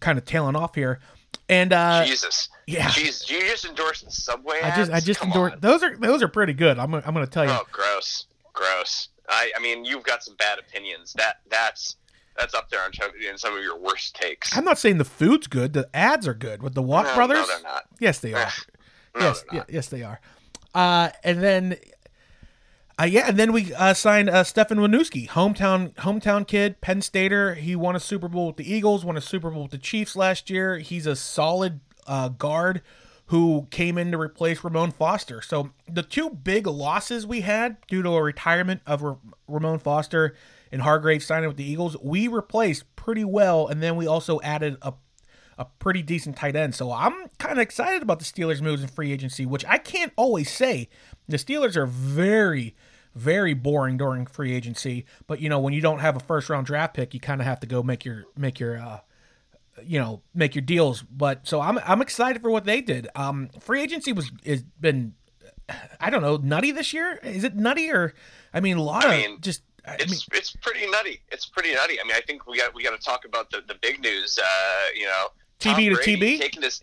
kind 0.00 0.18
of 0.18 0.24
tailing 0.24 0.56
off 0.56 0.74
here. 0.74 1.00
And 1.48 1.72
uh, 1.72 2.04
Jesus, 2.04 2.48
yeah, 2.66 2.90
Jesus, 2.90 3.28
you 3.30 3.40
just 3.40 3.64
endorsed 3.64 4.04
the 4.04 4.10
Subway 4.10 4.60
I 4.62 4.74
just 4.74 4.90
I 4.92 5.00
just 5.00 5.22
endorsed 5.22 5.60
those 5.60 5.82
are 5.82 5.96
those 5.96 6.22
are 6.22 6.28
pretty 6.28 6.52
good. 6.54 6.78
I'm 6.78 6.92
I'm 6.94 7.02
gonna 7.02 7.26
tell 7.26 7.44
you. 7.44 7.50
Oh, 7.52 7.64
gross, 7.70 8.26
gross. 8.52 9.08
I, 9.28 9.50
I 9.56 9.60
mean, 9.60 9.84
you've 9.84 10.04
got 10.04 10.22
some 10.24 10.34
bad 10.36 10.58
opinions. 10.58 11.12
That 11.14 11.40
that's 11.50 11.96
that's 12.36 12.54
up 12.54 12.68
there 12.70 12.82
on 12.82 12.92
some- 12.92 13.10
in 13.28 13.38
some 13.38 13.56
of 13.56 13.62
your 13.62 13.78
worst 13.78 14.14
takes. 14.14 14.56
I'm 14.56 14.64
not 14.64 14.78
saying 14.78 14.98
the 14.98 15.04
food's 15.04 15.46
good. 15.46 15.72
The 15.72 15.88
ads 15.94 16.28
are 16.28 16.34
good 16.34 16.62
with 16.62 16.74
the 16.74 16.82
Watt 16.82 17.06
No, 17.06 17.14
brothers. 17.14 17.38
No, 17.38 17.46
they're 17.46 17.62
not. 17.62 17.84
Yes, 17.98 18.18
they 18.20 18.34
are. 18.34 18.50
No, 19.14 19.20
yes, 19.26 19.42
they're 19.42 19.58
not. 19.58 19.68
yeah, 19.70 19.74
yes, 19.74 19.88
they 19.88 20.02
are. 20.02 20.20
Uh, 20.74 21.08
and 21.24 21.42
then, 21.42 21.76
uh, 22.98 23.04
yeah, 23.04 23.28
and 23.28 23.38
then 23.38 23.52
we 23.52 23.74
uh, 23.74 23.92
signed 23.92 24.30
uh, 24.30 24.42
Stefen 24.42 24.78
Wisniewski, 24.78 25.28
hometown 25.28 25.94
hometown 25.96 26.46
kid, 26.46 26.80
Penn 26.80 27.02
Stater. 27.02 27.54
He 27.54 27.76
won 27.76 27.94
a 27.94 28.00
Super 28.00 28.28
Bowl 28.28 28.46
with 28.48 28.56
the 28.56 28.72
Eagles, 28.72 29.04
won 29.04 29.16
a 29.16 29.20
Super 29.20 29.50
Bowl 29.50 29.62
with 29.62 29.72
the 29.72 29.78
Chiefs 29.78 30.16
last 30.16 30.48
year. 30.48 30.78
He's 30.78 31.06
a 31.06 31.14
solid 31.14 31.80
uh, 32.06 32.30
guard 32.30 32.82
who 33.26 33.66
came 33.70 33.98
in 33.98 34.12
to 34.12 34.18
replace 34.18 34.62
Ramon 34.62 34.92
Foster. 34.92 35.42
So 35.42 35.72
the 35.90 36.02
two 36.02 36.30
big 36.30 36.66
losses 36.66 37.26
we 37.26 37.40
had 37.40 37.76
due 37.88 38.02
to 38.02 38.10
a 38.10 38.22
retirement 38.22 38.82
of 38.86 39.02
Ra- 39.02 39.16
Ramon 39.48 39.80
Foster 39.80 40.34
and 40.70 40.82
Hargrave 40.82 41.22
signing 41.22 41.48
with 41.48 41.56
the 41.56 41.68
Eagles, 41.68 41.96
we 42.02 42.28
replaced 42.28 42.94
pretty 42.96 43.24
well, 43.24 43.66
and 43.66 43.82
then 43.82 43.96
we 43.96 44.06
also 44.06 44.40
added 44.42 44.76
a 44.82 44.94
a 45.58 45.64
pretty 45.64 46.02
decent 46.02 46.36
tight 46.36 46.54
end. 46.56 46.74
So 46.74 46.92
I'm 46.92 47.28
kind 47.38 47.52
of 47.52 47.58
excited 47.62 48.02
about 48.02 48.18
the 48.18 48.24
Steelers' 48.24 48.60
moves 48.60 48.82
in 48.82 48.88
free 48.88 49.12
agency, 49.12 49.46
which 49.46 49.64
I 49.64 49.78
can't 49.78 50.12
always 50.16 50.50
say. 50.50 50.88
The 51.28 51.36
Steelers 51.38 51.76
are 51.76 51.86
very, 51.86 52.74
very 53.14 53.54
boring 53.54 53.96
during 53.96 54.26
free 54.26 54.54
agency, 54.54 55.06
but 55.26 55.40
you 55.40 55.48
know 55.48 55.58
when 55.58 55.72
you 55.72 55.80
don't 55.80 56.00
have 56.00 56.16
a 56.16 56.20
first 56.20 56.50
round 56.50 56.66
draft 56.66 56.94
pick, 56.94 57.14
you 57.14 57.20
kind 57.20 57.40
of 57.40 57.46
have 57.46 57.60
to 57.60 57.66
go 57.66 57.82
make 57.82 58.04
your 58.04 58.24
make 58.36 58.60
your 58.60 58.78
uh, 58.78 59.00
you 59.82 59.98
know 59.98 60.22
make 60.34 60.54
your 60.54 60.62
deals. 60.62 61.02
But 61.02 61.46
so 61.46 61.60
I'm 61.60 61.78
I'm 61.78 62.02
excited 62.02 62.42
for 62.42 62.50
what 62.50 62.64
they 62.64 62.80
did. 62.80 63.08
Um, 63.14 63.48
free 63.60 63.82
agency 63.82 64.12
was 64.12 64.30
is 64.44 64.62
been 64.80 65.14
I 66.00 66.10
don't 66.10 66.22
know 66.22 66.36
nutty 66.36 66.70
this 66.70 66.92
year. 66.92 67.18
Is 67.22 67.44
it 67.44 67.56
nutty 67.56 67.90
or 67.90 68.14
I 68.52 68.60
mean 68.60 68.76
a 68.76 68.82
lot 68.82 69.04
I 69.06 69.14
of 69.14 69.20
mean, 69.30 69.40
just. 69.40 69.62
I 69.88 69.94
It's 70.00 70.10
mean, 70.10 70.38
it's 70.38 70.50
pretty 70.50 70.84
nutty. 70.90 71.20
It's 71.30 71.46
pretty 71.46 71.72
nutty. 71.72 72.00
I 72.00 72.04
mean, 72.04 72.16
I 72.16 72.20
think 72.20 72.46
we 72.46 72.58
got 72.58 72.74
we 72.74 72.82
got 72.82 72.98
to 72.98 73.04
talk 73.04 73.24
about 73.24 73.50
the, 73.50 73.62
the 73.66 73.76
big 73.80 74.00
news. 74.00 74.36
Uh, 74.36 74.86
you 74.96 75.04
know, 75.04 75.28
TB 75.60 75.94
to 75.96 76.10
TB? 76.16 76.38
taking 76.40 76.62
his 76.62 76.82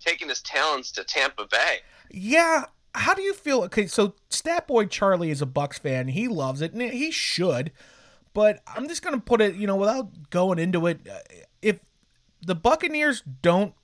taking 0.00 0.28
his 0.28 0.40
talents 0.42 0.90
to 0.92 1.04
Tampa 1.04 1.46
Bay. 1.50 1.78
Yeah. 2.10 2.64
How 2.94 3.14
do 3.14 3.22
you 3.22 3.32
feel? 3.32 3.62
Okay, 3.64 3.86
so 3.86 4.14
Stat 4.28 4.66
Boy 4.66 4.84
Charlie 4.86 5.30
is 5.30 5.40
a 5.40 5.46
Bucs 5.46 5.78
fan. 5.78 6.08
He 6.08 6.28
loves 6.28 6.60
it, 6.60 6.72
and 6.72 6.82
he 6.82 7.10
should. 7.10 7.72
But 8.34 8.62
I'm 8.66 8.86
just 8.88 9.02
gonna 9.02 9.20
put 9.20 9.40
it, 9.40 9.54
you 9.54 9.66
know, 9.66 9.76
without 9.76 10.30
going 10.30 10.58
into 10.58 10.86
it. 10.86 11.00
uh, 11.10 11.18
If 11.62 11.78
the 12.44 12.54
Buccaneers 12.54 13.22
don't 13.42 13.74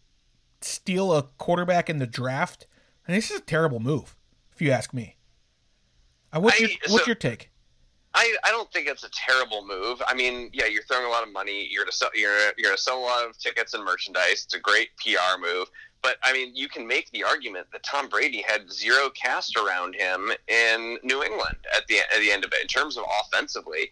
steal 0.61 1.15
a 1.15 1.23
quarterback 1.23 1.89
in 1.89 1.99
the 1.99 2.07
draft, 2.07 2.67
and 3.07 3.17
this 3.17 3.31
is 3.31 3.39
a 3.39 3.43
terrible 3.43 3.81
move, 3.81 4.15
if 4.53 4.61
you 4.61 4.71
ask 4.73 4.93
me. 4.93 5.17
Uh, 6.33 6.41
what's 6.41 6.57
I- 6.59 6.61
your 6.61 6.71
so- 6.87 6.93
What's 6.93 7.07
your 7.07 7.17
take? 7.17 7.51
I, 8.19 8.35
I 8.43 8.51
don't 8.51 8.71
think 8.73 8.89
it's 8.89 9.05
a 9.05 9.11
terrible 9.11 9.65
move. 9.65 10.03
I 10.05 10.13
mean, 10.13 10.51
yeah, 10.53 10.67
you're 10.67 10.83
throwing 10.83 11.07
a 11.07 11.09
lot 11.09 11.23
of 11.23 11.33
money. 11.33 11.69
You're 11.71 11.85
gonna 11.85 11.93
sell, 11.93 12.11
you're 12.17 12.37
you're 12.57 12.71
gonna 12.71 12.77
sell 12.77 12.99
a 12.99 13.01
lot 13.01 13.25
of 13.25 13.39
tickets 13.39 13.75
and 13.75 13.85
merchandise. 13.85 14.43
It's 14.45 14.55
a 14.55 14.59
great 14.59 14.89
PR 14.97 15.41
move. 15.41 15.71
But 16.03 16.17
I 16.25 16.33
mean, 16.33 16.51
you 16.55 16.69
can 16.69 16.85
make 16.85 17.09
the 17.13 17.23
argument 17.23 17.69
that 17.73 17.85
Tom 17.85 18.09
Brady 18.09 18.43
had 18.43 18.73
zero 18.73 19.09
cast 19.11 19.57
around 19.57 19.95
him 19.95 20.33
in 20.49 20.99
New 21.05 21.23
England 21.23 21.59
at 21.77 21.87
the 21.87 21.99
at 21.99 22.19
the 22.19 22.33
end 22.33 22.45
of 22.45 22.53
it 22.53 22.61
in 22.61 22.67
terms 22.67 22.97
of 22.97 23.05
offensively. 23.23 23.89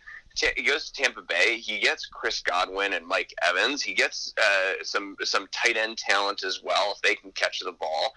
He 0.56 0.64
goes 0.64 0.90
to 0.90 1.02
Tampa 1.02 1.22
Bay. 1.22 1.58
He 1.58 1.78
gets 1.78 2.04
Chris 2.04 2.42
Godwin 2.42 2.92
and 2.94 3.06
Mike 3.06 3.32
Evans. 3.42 3.80
He 3.80 3.94
gets 3.94 4.34
uh, 4.36 4.82
some 4.82 5.14
some 5.22 5.46
tight 5.52 5.76
end 5.76 5.98
talent 5.98 6.42
as 6.42 6.60
well 6.64 6.92
if 6.92 7.00
they 7.00 7.14
can 7.14 7.30
catch 7.32 7.60
the 7.60 7.72
ball 7.72 8.12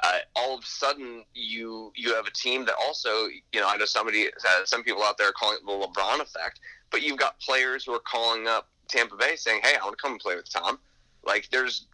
uh, 0.00 0.18
all 0.34 0.54
of 0.54 0.64
a 0.64 0.66
sudden 0.66 1.24
you 1.34 1.92
you 1.96 2.14
have 2.14 2.26
a 2.26 2.30
team 2.30 2.64
that 2.64 2.74
also 2.84 3.26
you 3.52 3.60
know 3.60 3.68
I 3.68 3.76
know 3.76 3.84
somebody 3.84 4.26
uh, 4.26 4.64
some 4.64 4.82
people 4.82 5.02
out 5.02 5.18
there 5.18 5.28
are 5.28 5.32
calling 5.32 5.58
it 5.60 5.66
the 5.66 5.72
LeBron 5.72 6.20
effect, 6.20 6.60
but 6.90 7.02
you've 7.02 7.18
got 7.18 7.38
players 7.40 7.84
who 7.84 7.92
are 7.92 8.00
calling 8.00 8.46
up 8.46 8.68
Tampa 8.88 9.16
Bay 9.16 9.36
saying, 9.36 9.60
"Hey, 9.62 9.74
I 9.80 9.84
want 9.84 9.96
to 9.96 10.02
come 10.02 10.12
and 10.12 10.20
play 10.20 10.36
with 10.36 10.50
Tom." 10.50 10.78
Like 11.24 11.48
there's 11.50 11.86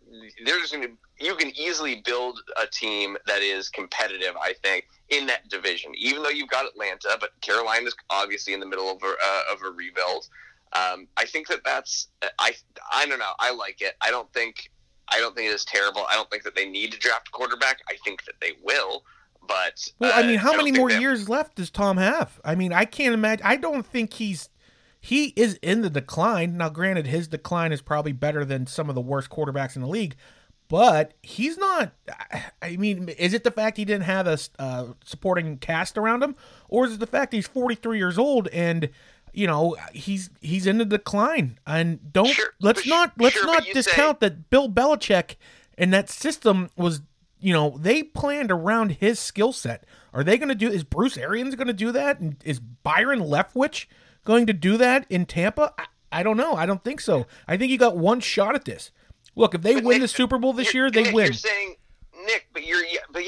there's 0.44 0.70
to 0.70 0.90
you 1.20 1.34
can 1.34 1.54
easily 1.56 2.02
build 2.04 2.40
a 2.60 2.66
team 2.66 3.16
that 3.26 3.42
is 3.42 3.68
competitive. 3.68 4.34
I 4.40 4.54
think 4.62 4.86
in 5.10 5.26
that 5.26 5.48
division, 5.48 5.92
even 5.96 6.22
though 6.22 6.30
you've 6.30 6.48
got 6.48 6.66
Atlanta, 6.66 7.16
but 7.20 7.38
Carolina's 7.40 7.94
obviously 8.08 8.54
in 8.54 8.60
the 8.60 8.66
middle 8.66 8.90
of 8.90 9.02
a 9.02 9.06
uh, 9.06 9.52
of 9.52 9.62
a 9.62 9.70
rebuild. 9.70 10.28
Um, 10.72 11.08
I 11.16 11.24
think 11.24 11.48
that 11.48 11.60
that's 11.64 12.08
I 12.38 12.54
I 12.90 13.06
don't 13.06 13.18
know. 13.18 13.32
I 13.38 13.52
like 13.52 13.82
it. 13.82 13.94
I 14.00 14.10
don't 14.10 14.32
think 14.32 14.70
I 15.12 15.18
don't 15.18 15.34
think 15.34 15.50
it 15.50 15.54
is 15.54 15.64
terrible. 15.64 16.04
I 16.10 16.14
don't 16.14 16.30
think 16.30 16.42
that 16.44 16.54
they 16.54 16.68
need 16.68 16.92
to 16.92 16.98
draft 16.98 17.28
a 17.28 17.30
quarterback. 17.30 17.80
I 17.88 17.94
think 18.04 18.24
that 18.24 18.34
they 18.40 18.52
will, 18.62 19.04
but 19.46 19.88
Well, 19.98 20.12
I 20.14 20.22
uh, 20.22 20.26
mean, 20.26 20.38
how 20.38 20.52
don't 20.52 20.64
many 20.64 20.72
more 20.78 20.90
years 20.90 21.28
left 21.28 21.56
does 21.56 21.70
Tom 21.70 21.96
have? 21.96 22.40
I 22.44 22.54
mean, 22.54 22.72
I 22.72 22.84
can't 22.84 23.14
imagine. 23.14 23.44
I 23.46 23.56
don't 23.56 23.86
think 23.86 24.14
he's 24.14 24.48
he 25.00 25.32
is 25.36 25.58
in 25.62 25.82
the 25.82 25.90
decline. 25.90 26.56
Now, 26.56 26.68
granted, 26.68 27.06
his 27.06 27.28
decline 27.28 27.72
is 27.72 27.80
probably 27.80 28.12
better 28.12 28.44
than 28.44 28.66
some 28.66 28.88
of 28.88 28.94
the 28.94 29.00
worst 29.00 29.30
quarterbacks 29.30 29.76
in 29.76 29.82
the 29.82 29.88
league, 29.88 30.16
but 30.68 31.14
he's 31.22 31.56
not. 31.56 31.92
I 32.62 32.76
mean, 32.76 33.08
is 33.10 33.32
it 33.32 33.44
the 33.44 33.50
fact 33.50 33.76
he 33.76 33.84
didn't 33.84 34.04
have 34.04 34.26
a 34.26 34.38
uh, 34.58 34.86
supporting 35.04 35.58
cast 35.58 35.96
around 35.96 36.22
him, 36.22 36.36
or 36.68 36.84
is 36.84 36.94
it 36.94 37.00
the 37.00 37.06
fact 37.06 37.32
he's 37.32 37.46
43 37.46 37.96
years 37.96 38.18
old 38.18 38.48
and 38.48 38.90
you 39.32 39.46
know 39.46 39.76
he's 39.92 40.30
he's 40.40 40.66
in 40.66 40.78
the 40.78 40.84
decline? 40.84 41.58
And 41.66 42.12
don't 42.12 42.28
Sure, 42.28 42.52
let's 42.60 42.86
not 42.86 43.12
let's 43.18 43.34
sure, 43.34 43.46
not 43.46 43.64
discount 43.72 44.20
that 44.20 44.50
Bill 44.50 44.68
Belichick 44.68 45.36
and 45.76 45.92
that 45.92 46.08
system 46.10 46.70
was 46.76 47.00
you 47.40 47.52
know 47.52 47.76
they 47.78 48.02
planned 48.02 48.50
around 48.50 48.92
his 48.92 49.18
skill 49.18 49.52
set. 49.52 49.84
Are 50.12 50.24
they 50.24 50.38
going 50.38 50.48
to 50.48 50.54
do? 50.54 50.70
Is 50.70 50.84
Bruce 50.84 51.16
Arians 51.16 51.54
going 51.54 51.66
to 51.66 51.72
do 51.72 51.92
that? 51.92 52.18
And 52.18 52.36
is 52.44 52.58
Byron 52.60 53.20
Leftwich 53.20 53.86
going 54.24 54.46
to 54.46 54.52
do 54.52 54.76
that 54.76 55.06
in 55.08 55.26
Tampa? 55.26 55.72
I, 55.78 55.86
I 56.10 56.22
don't 56.22 56.36
know. 56.36 56.54
I 56.54 56.66
don't 56.66 56.82
think 56.82 57.00
so. 57.00 57.26
I 57.46 57.56
think 57.56 57.70
you 57.70 57.78
got 57.78 57.96
one 57.96 58.20
shot 58.20 58.54
at 58.54 58.64
this. 58.64 58.90
Look, 59.36 59.54
if 59.54 59.62
they 59.62 59.76
win 59.76 59.84
Nick, 59.84 60.00
the 60.00 60.08
Super 60.08 60.38
Bowl 60.38 60.52
this 60.52 60.74
year, 60.74 60.90
they 60.90 61.04
Nick, 61.04 61.14
win. 61.14 61.26
You're 61.26 61.32
saying 61.34 61.76
Nick, 62.26 62.48
but 62.52 62.66
you're 62.66 62.77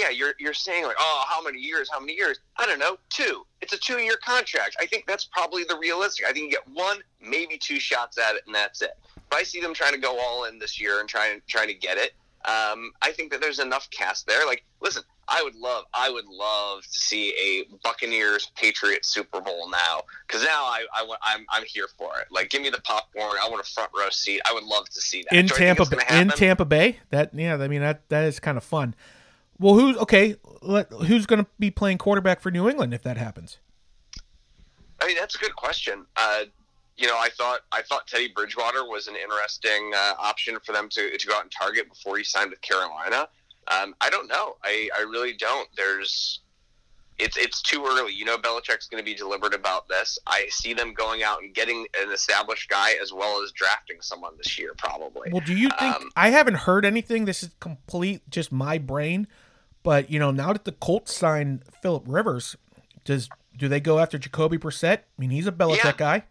yeah, 0.01 0.11
you're 0.11 0.35
you're 0.39 0.55
saying 0.55 0.85
like, 0.85 0.97
oh, 0.99 1.25
how 1.29 1.43
many 1.43 1.61
years? 1.61 1.89
How 1.93 2.01
many 2.01 2.15
years? 2.15 2.39
I 2.57 2.67
don't 2.67 2.79
know, 2.79 2.97
two. 3.11 3.45
It's 3.61 3.73
a 3.73 3.79
two-year 3.79 4.17
contract. 4.25 4.77
I 4.81 4.87
think 4.87 5.05
that's 5.07 5.27
probably 5.27 5.65
the 5.65 5.77
realistic. 5.77 6.27
I 6.27 6.33
think 6.33 6.47
you 6.47 6.51
get 6.51 6.67
one, 6.73 6.99
maybe 7.21 7.59
two 7.59 7.79
shots 7.79 8.19
at 8.19 8.35
it, 8.37 8.43
and 8.47 8.55
that's 8.55 8.81
it. 8.83 8.93
But 9.29 9.39
I 9.39 9.43
see 9.43 9.61
them 9.61 9.75
trying 9.75 9.93
to 9.93 9.99
go 10.01 10.19
all 10.19 10.45
in 10.45 10.59
this 10.59 10.81
year 10.81 11.01
and 11.01 11.09
trying 11.09 11.43
trying 11.47 11.69
to 11.69 11.75
get 11.75 11.99
it. 11.99 12.13
Um, 12.47 12.93
I 13.03 13.13
think 13.13 13.31
that 13.33 13.43
there's 13.43 13.59
enough 13.59 13.89
cast 13.91 14.27
there. 14.27 14.47
Like, 14.47 14.65
listen, 14.81 15.03
I 15.29 15.43
would 15.43 15.55
love, 15.55 15.85
I 15.93 16.11
would 16.11 16.25
love 16.27 16.83
to 16.85 16.99
see 16.99 17.35
a 17.35 17.77
Buccaneers 17.85 18.51
Patriots 18.57 19.09
Super 19.09 19.43
Bowl 19.43 19.69
now 19.71 20.03
because 20.27 20.43
now 20.43 20.63
I, 20.65 20.87
I 20.97 21.05
want, 21.05 21.21
I'm, 21.23 21.45
I'm 21.51 21.65
here 21.67 21.87
for 21.99 22.19
it. 22.19 22.29
Like, 22.31 22.49
give 22.49 22.63
me 22.63 22.71
the 22.71 22.81
popcorn. 22.81 23.37
I 23.43 23.49
want 23.49 23.61
a 23.61 23.71
front 23.71 23.91
row 23.97 24.09
seat. 24.11 24.41
I 24.49 24.55
would 24.55 24.65
love 24.65 24.89
to 24.89 25.01
see 25.03 25.25
that 25.31 25.37
in 25.37 25.47
Do 25.47 25.55
Tampa 25.55 25.87
in? 26.11 26.29
Tampa 26.31 26.65
Bay. 26.65 26.99
That 27.11 27.35
yeah, 27.35 27.57
I 27.57 27.69
mean 27.69 27.83
that 27.83 28.09
that 28.09 28.25
is 28.25 28.41
kind 28.41 28.57
of 28.57 28.65
fun. 28.65 28.95
Well, 29.61 29.75
who's 29.75 29.97
okay? 29.99 30.37
Let, 30.63 30.91
who's 30.91 31.27
going 31.27 31.45
to 31.45 31.51
be 31.59 31.71
playing 31.71 31.99
quarterback 31.99 32.41
for 32.41 32.51
New 32.51 32.69
England 32.69 32.95
if 32.95 33.03
that 33.03 33.19
happens? 33.19 33.59
I 35.01 35.07
mean, 35.07 35.17
that's 35.19 35.35
a 35.35 35.39
good 35.39 35.55
question. 35.55 36.07
Uh, 36.17 36.45
you 36.97 37.07
know, 37.07 37.17
I 37.17 37.29
thought 37.31 37.61
I 37.71 37.83
thought 37.83 38.07
Teddy 38.07 38.29
Bridgewater 38.35 38.85
was 38.87 39.07
an 39.07 39.17
interesting 39.17 39.93
uh, 39.95 40.15
option 40.19 40.59
for 40.65 40.73
them 40.73 40.89
to, 40.91 41.17
to 41.17 41.27
go 41.27 41.35
out 41.35 41.43
and 41.43 41.53
target 41.53 41.89
before 41.89 42.17
he 42.17 42.25
signed 42.25 42.51
with 42.51 42.61
Carolina. 42.63 43.29
Um, 43.69 43.95
I 44.01 44.11
don't 44.11 44.29
know. 44.29 44.57
I, 44.65 44.89
I 44.97 45.03
really 45.03 45.35
don't. 45.35 45.69
There's 45.77 46.41
it's 47.19 47.37
it's 47.37 47.61
too 47.63 47.85
early. 47.87 48.15
You 48.15 48.25
know, 48.25 48.39
Belichick's 48.39 48.87
going 48.89 49.03
to 49.03 49.05
be 49.05 49.15
deliberate 49.15 49.55
about 49.55 49.89
this. 49.89 50.19
I 50.27 50.47
see 50.51 50.73
them 50.75 50.95
going 50.95 51.23
out 51.23 51.43
and 51.43 51.55
getting 51.55 51.87
an 52.03 52.13
established 52.13 52.69
guy 52.69 52.95
as 53.03 53.13
well 53.13 53.43
as 53.43 53.53
drafting 53.53 53.99
someone 54.01 54.33
this 54.37 54.59
year, 54.59 54.73
probably. 54.77 55.31
Well, 55.31 55.43
do 55.45 55.55
you 55.55 55.69
think 55.79 55.97
Um, 55.97 56.11
I 56.17 56.31
haven't 56.31 56.55
heard 56.55 56.85
anything? 56.85 57.27
This 57.27 57.43
is 57.43 57.51
complete 57.61 58.23
just 58.31 58.51
my 58.51 58.79
brain. 58.79 59.27
But 59.83 60.11
you 60.11 60.19
know, 60.19 60.31
now 60.31 60.53
that 60.53 60.65
the 60.65 60.73
Colts 60.73 61.15
signed 61.15 61.63
Philip 61.83 62.05
Rivers, 62.07 62.57
does 63.05 63.29
do 63.57 63.69
they 63.69 63.81
go 63.81 63.99
after 63.99 64.19
Jacoby 64.19 64.59
Brissett? 64.59 64.99
I 64.99 65.03
mean, 65.19 65.31
he's 65.31 65.47
a 65.47 65.53
Belichick 65.53 65.85
Yeah. 65.85 65.93
guy. 65.97 66.25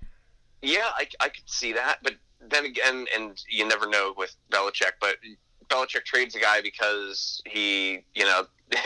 Yeah, 0.62 0.88
I, 0.96 1.08
I 1.22 1.29
could 1.29 1.48
see 1.50 1.74
that, 1.74 2.00
but 2.03 2.15
then 2.41 2.65
again, 2.65 3.06
and 3.15 3.41
you 3.50 3.65
never 3.68 3.88
know 3.88 4.13
with 4.18 4.36
Belichick, 4.51 4.94
but 5.00 5.15
Belichick 5.70 6.03
trades 6.03 6.36
a 6.36 6.39
guy 6.39 6.60
because 6.62 7.41
he, 7.46 8.00
you 8.13 8.25
know, 8.25 8.46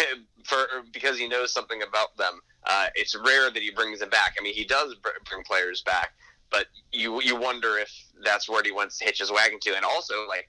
for 0.45 0.65
because 0.91 1.17
he 1.17 1.27
knows 1.27 1.51
something 1.53 1.81
about 1.81 2.15
them. 2.17 2.39
Uh, 2.65 2.87
it's 2.95 3.15
rare 3.15 3.49
that 3.49 3.61
he 3.61 3.71
brings 3.71 3.99
them 3.99 4.09
back. 4.09 4.35
I 4.39 4.43
mean, 4.43 4.53
he 4.53 4.65
does 4.65 4.95
bring 4.95 5.43
players 5.45 5.81
back, 5.81 6.11
but 6.51 6.67
you 6.91 7.21
you 7.21 7.35
wonder 7.35 7.77
if 7.77 7.91
that's 8.23 8.47
where 8.47 8.61
he 8.63 8.71
wants 8.71 8.97
to 8.99 9.05
hitch 9.05 9.19
his 9.19 9.31
wagon 9.31 9.59
to. 9.61 9.75
And 9.75 9.83
also, 9.83 10.27
like, 10.27 10.47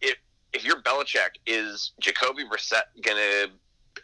if 0.00 0.16
if 0.52 0.64
you're 0.64 0.80
Belichick, 0.82 1.36
is 1.46 1.92
Jacoby 2.00 2.44
Brissett 2.44 2.82
gonna 3.02 3.52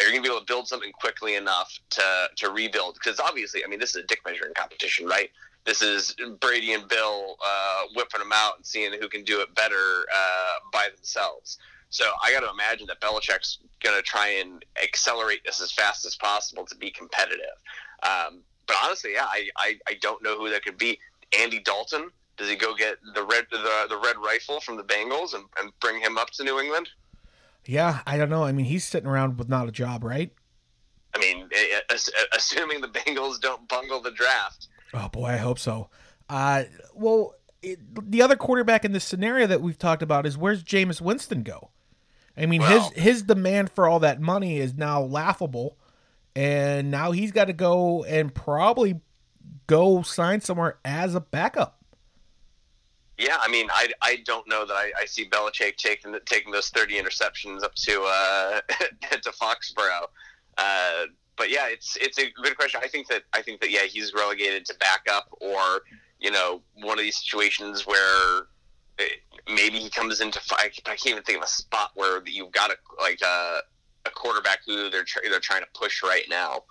are 0.00 0.06
you 0.06 0.12
gonna 0.12 0.22
be 0.22 0.28
able 0.28 0.40
to 0.40 0.46
build 0.46 0.68
something 0.68 0.92
quickly 0.92 1.36
enough 1.36 1.78
to 1.90 2.30
to 2.36 2.50
rebuild? 2.50 2.94
Because 2.94 3.20
obviously, 3.20 3.64
I 3.64 3.68
mean, 3.68 3.80
this 3.80 3.90
is 3.90 4.04
a 4.04 4.06
dick 4.06 4.20
measuring 4.24 4.54
competition, 4.54 5.06
right? 5.06 5.30
This 5.64 5.82
is 5.82 6.16
Brady 6.40 6.72
and 6.72 6.88
Bill 6.88 7.36
uh, 7.44 7.82
whipping 7.94 8.20
them 8.20 8.32
out 8.32 8.56
and 8.56 8.64
seeing 8.64 8.92
who 8.98 9.08
can 9.08 9.22
do 9.24 9.40
it 9.40 9.54
better 9.54 10.06
uh, 10.14 10.54
by 10.72 10.88
themselves. 10.96 11.58
So 11.90 12.04
I 12.22 12.32
got 12.32 12.40
to 12.40 12.50
imagine 12.50 12.86
that 12.88 13.00
Belichick's 13.00 13.58
going 13.82 13.96
to 13.96 14.02
try 14.02 14.28
and 14.28 14.64
accelerate 14.82 15.44
this 15.44 15.60
as 15.60 15.72
fast 15.72 16.06
as 16.06 16.16
possible 16.16 16.64
to 16.66 16.76
be 16.76 16.90
competitive. 16.90 17.56
Um, 18.02 18.40
but 18.66 18.76
honestly, 18.82 19.12
yeah, 19.14 19.24
I, 19.24 19.48
I, 19.56 19.78
I 19.88 19.94
don't 20.00 20.22
know 20.22 20.38
who 20.38 20.50
that 20.50 20.64
could 20.64 20.78
be. 20.78 20.98
Andy 21.38 21.60
Dalton? 21.60 22.10
Does 22.38 22.49
he 22.49 22.57
go 22.57 22.75
get 22.75 22.97
the 23.14 23.23
red 23.25 23.47
the, 23.50 23.87
the 23.88 23.97
red 23.97 24.16
rifle 24.18 24.61
from 24.61 24.76
the 24.76 24.85
Bengals 24.85 25.35
and, 25.35 25.45
and 25.61 25.73
bring 25.80 26.00
him 26.00 26.16
up 26.16 26.30
to 26.33 26.45
New 26.45 26.59
England? 26.61 26.88
Yeah, 27.66 28.00
I 28.07 28.16
don't 28.16 28.30
know. 28.30 28.45
I 28.45 28.52
mean, 28.52 28.64
he's 28.66 28.85
sitting 28.85 29.09
around 29.09 29.38
with 29.38 29.49
not 29.49 29.68
a 29.68 29.73
job, 29.73 30.04
right? 30.04 30.33
I 31.14 31.18
mean, 31.18 31.49
ass- 31.90 32.11
assuming 32.33 32.80
the 32.80 32.88
Bengals 32.88 33.40
don't 33.40 33.68
bungle 33.68 34.00
the 34.00 34.12
draft. 34.12 34.68
Oh 34.95 35.09
boy, 35.09 35.26
I 35.26 35.37
hope 35.37 35.59
so. 35.59 35.90
Uh, 36.30 36.64
well, 36.95 37.35
it, 37.61 37.78
the 38.11 38.23
other 38.23 38.37
quarterback 38.37 38.85
in 38.85 38.92
this 38.92 39.04
scenario 39.04 39.47
that 39.49 39.61
we've 39.61 39.78
talked 39.78 40.02
about 40.02 40.25
is 40.26 40.38
where's 40.38 40.62
Jameis 40.62 41.00
Winston 41.00 41.42
go? 41.42 41.71
I 42.37 42.47
mean, 42.47 42.61
Well- 42.61 42.90
his 42.95 43.02
his 43.02 43.23
demand 43.23 43.73
for 43.73 43.88
all 43.88 43.99
that 44.00 44.21
money 44.21 44.59
is 44.59 44.75
now 44.75 45.00
laughable, 45.02 45.76
and 46.37 46.90
now 46.90 47.11
he's 47.11 47.33
got 47.33 47.47
to 47.47 47.52
go 47.52 48.04
and 48.04 48.33
probably 48.33 49.00
go 49.66 50.02
sign 50.02 50.40
somewhere 50.40 50.78
as 50.85 51.14
a 51.14 51.21
backup. 51.21 51.77
Yeah, 53.18 53.37
I 53.40 53.48
mean, 53.48 53.68
I, 53.72 53.88
I 54.00 54.22
don't 54.25 54.48
know 54.48 54.64
that 54.64 54.75
I, 54.75 54.92
I 55.00 55.04
see 55.04 55.28
Belichick 55.28 55.76
taking 55.76 56.14
taking 56.25 56.52
those 56.52 56.68
thirty 56.68 56.94
interceptions 56.94 57.64
up 57.64 57.75
to 57.75 58.02
uh, 58.02 58.60
to 59.10 59.30
Foxborough. 59.30 60.06
Uh, 60.56 61.06
but 61.37 61.50
yeah, 61.50 61.66
it's 61.68 61.96
it's 61.96 62.18
a 62.18 62.30
good 62.42 62.56
question. 62.56 62.80
I 62.82 62.87
think 62.87 63.08
that 63.08 63.25
I 63.32 63.42
think 63.42 63.60
that 63.60 63.70
yeah, 63.70 63.82
he's 63.82 64.14
relegated 64.14 64.64
to 64.66 64.75
backup, 64.78 65.28
or 65.40 65.82
you 66.20 66.30
know, 66.30 66.62
one 66.75 66.98
of 66.98 67.04
these 67.04 67.16
situations 67.16 67.87
where 67.87 68.42
eh, 69.00 69.04
maybe 69.48 69.78
he 69.78 69.90
comes 69.90 70.20
into. 70.20 70.40
fi- 70.40 70.56
I 70.56 70.68
can't 70.68 71.06
even 71.06 71.22
think 71.25 71.38
of 71.38 71.44
a 71.44 71.48
spot 71.48 71.90
where 71.94 72.22
you've 72.25 72.52
got 72.52 72.70
a 72.70 72.76
like 73.00 73.20
a, 73.20 73.60
a 74.06 74.10
quarterback 74.10 74.60
who 74.64 74.90
they're 74.90 75.06
they're 75.25 75.40
trying 75.40 75.62
to 75.62 75.68
push 75.75 76.04
right 76.04 76.25
now. 76.28 76.62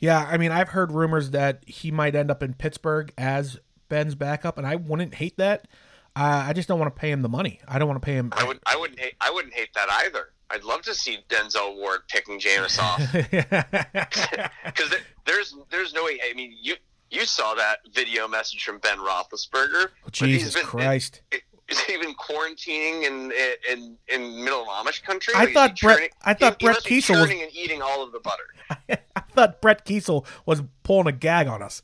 Yeah, 0.00 0.26
I 0.28 0.38
mean, 0.38 0.50
I've 0.50 0.70
heard 0.70 0.92
rumors 0.92 1.30
that 1.30 1.62
he 1.66 1.90
might 1.90 2.14
end 2.14 2.30
up 2.30 2.42
in 2.42 2.54
Pittsburgh 2.54 3.12
as 3.18 3.58
Ben's 3.90 4.14
backup, 4.14 4.56
and 4.56 4.66
I 4.66 4.76
wouldn't 4.76 5.12
hate 5.14 5.36
that. 5.36 5.68
Uh, 6.16 6.44
I 6.48 6.54
just 6.54 6.66
don't 6.68 6.78
want 6.78 6.94
to 6.94 6.98
pay 6.98 7.10
him 7.10 7.20
the 7.20 7.28
money. 7.28 7.60
I 7.68 7.78
don't 7.78 7.86
want 7.86 8.00
to 8.00 8.04
pay 8.04 8.14
him. 8.14 8.32
I 8.32 8.44
would 8.44 8.58
I 8.66 8.76
wouldn't 8.76 8.98
hate 8.98 9.14
I 9.20 9.30
wouldn't 9.30 9.52
hate 9.52 9.74
that 9.74 9.88
either. 10.06 10.30
I'd 10.50 10.64
love 10.64 10.82
to 10.82 10.94
see 10.94 11.18
Denzel 11.28 11.76
Ward 11.76 12.00
picking 12.08 12.40
Jameis 12.40 12.78
off. 12.80 13.00
because 14.64 14.94
there's 15.26 15.54
there's 15.70 15.92
no 15.92 16.04
way. 16.04 16.18
I 16.28 16.32
mean, 16.34 16.56
you 16.60 16.74
you 17.10 17.24
saw 17.26 17.54
that 17.54 17.78
video 17.94 18.26
message 18.26 18.64
from 18.64 18.78
Ben 18.78 18.98
Roethlisberger. 18.98 19.88
but 20.04 20.16
he's 20.16 20.38
Jesus 20.40 20.54
been- 20.54 20.64
Christ! 20.64 21.22
Is 21.68 21.78
he 21.82 21.92
even 21.94 22.14
quarantining 22.14 23.04
in 23.04 23.32
in 23.70 23.96
in 24.08 24.44
middle 24.44 24.66
Amish 24.66 25.04
country? 25.04 25.32
I 25.36 25.52
thought 25.52 25.78
Brett- 25.80 25.96
churning- 25.98 26.10
I 26.22 26.34
thought 26.34 26.56
he, 26.60 26.66
Brett 26.66 26.84
he 26.84 26.98
Keisel 26.98 27.20
was- 27.20 27.30
and 27.30 27.40
eating 27.52 27.80
all 27.82 28.02
of 28.02 28.10
the 28.10 28.18
butter. 28.18 28.42
I 29.14 29.20
thought 29.32 29.60
Brett 29.62 29.86
Keisel 29.86 30.26
was 30.46 30.62
pulling 30.82 31.06
a 31.06 31.12
gag 31.12 31.46
on 31.46 31.62
us. 31.62 31.82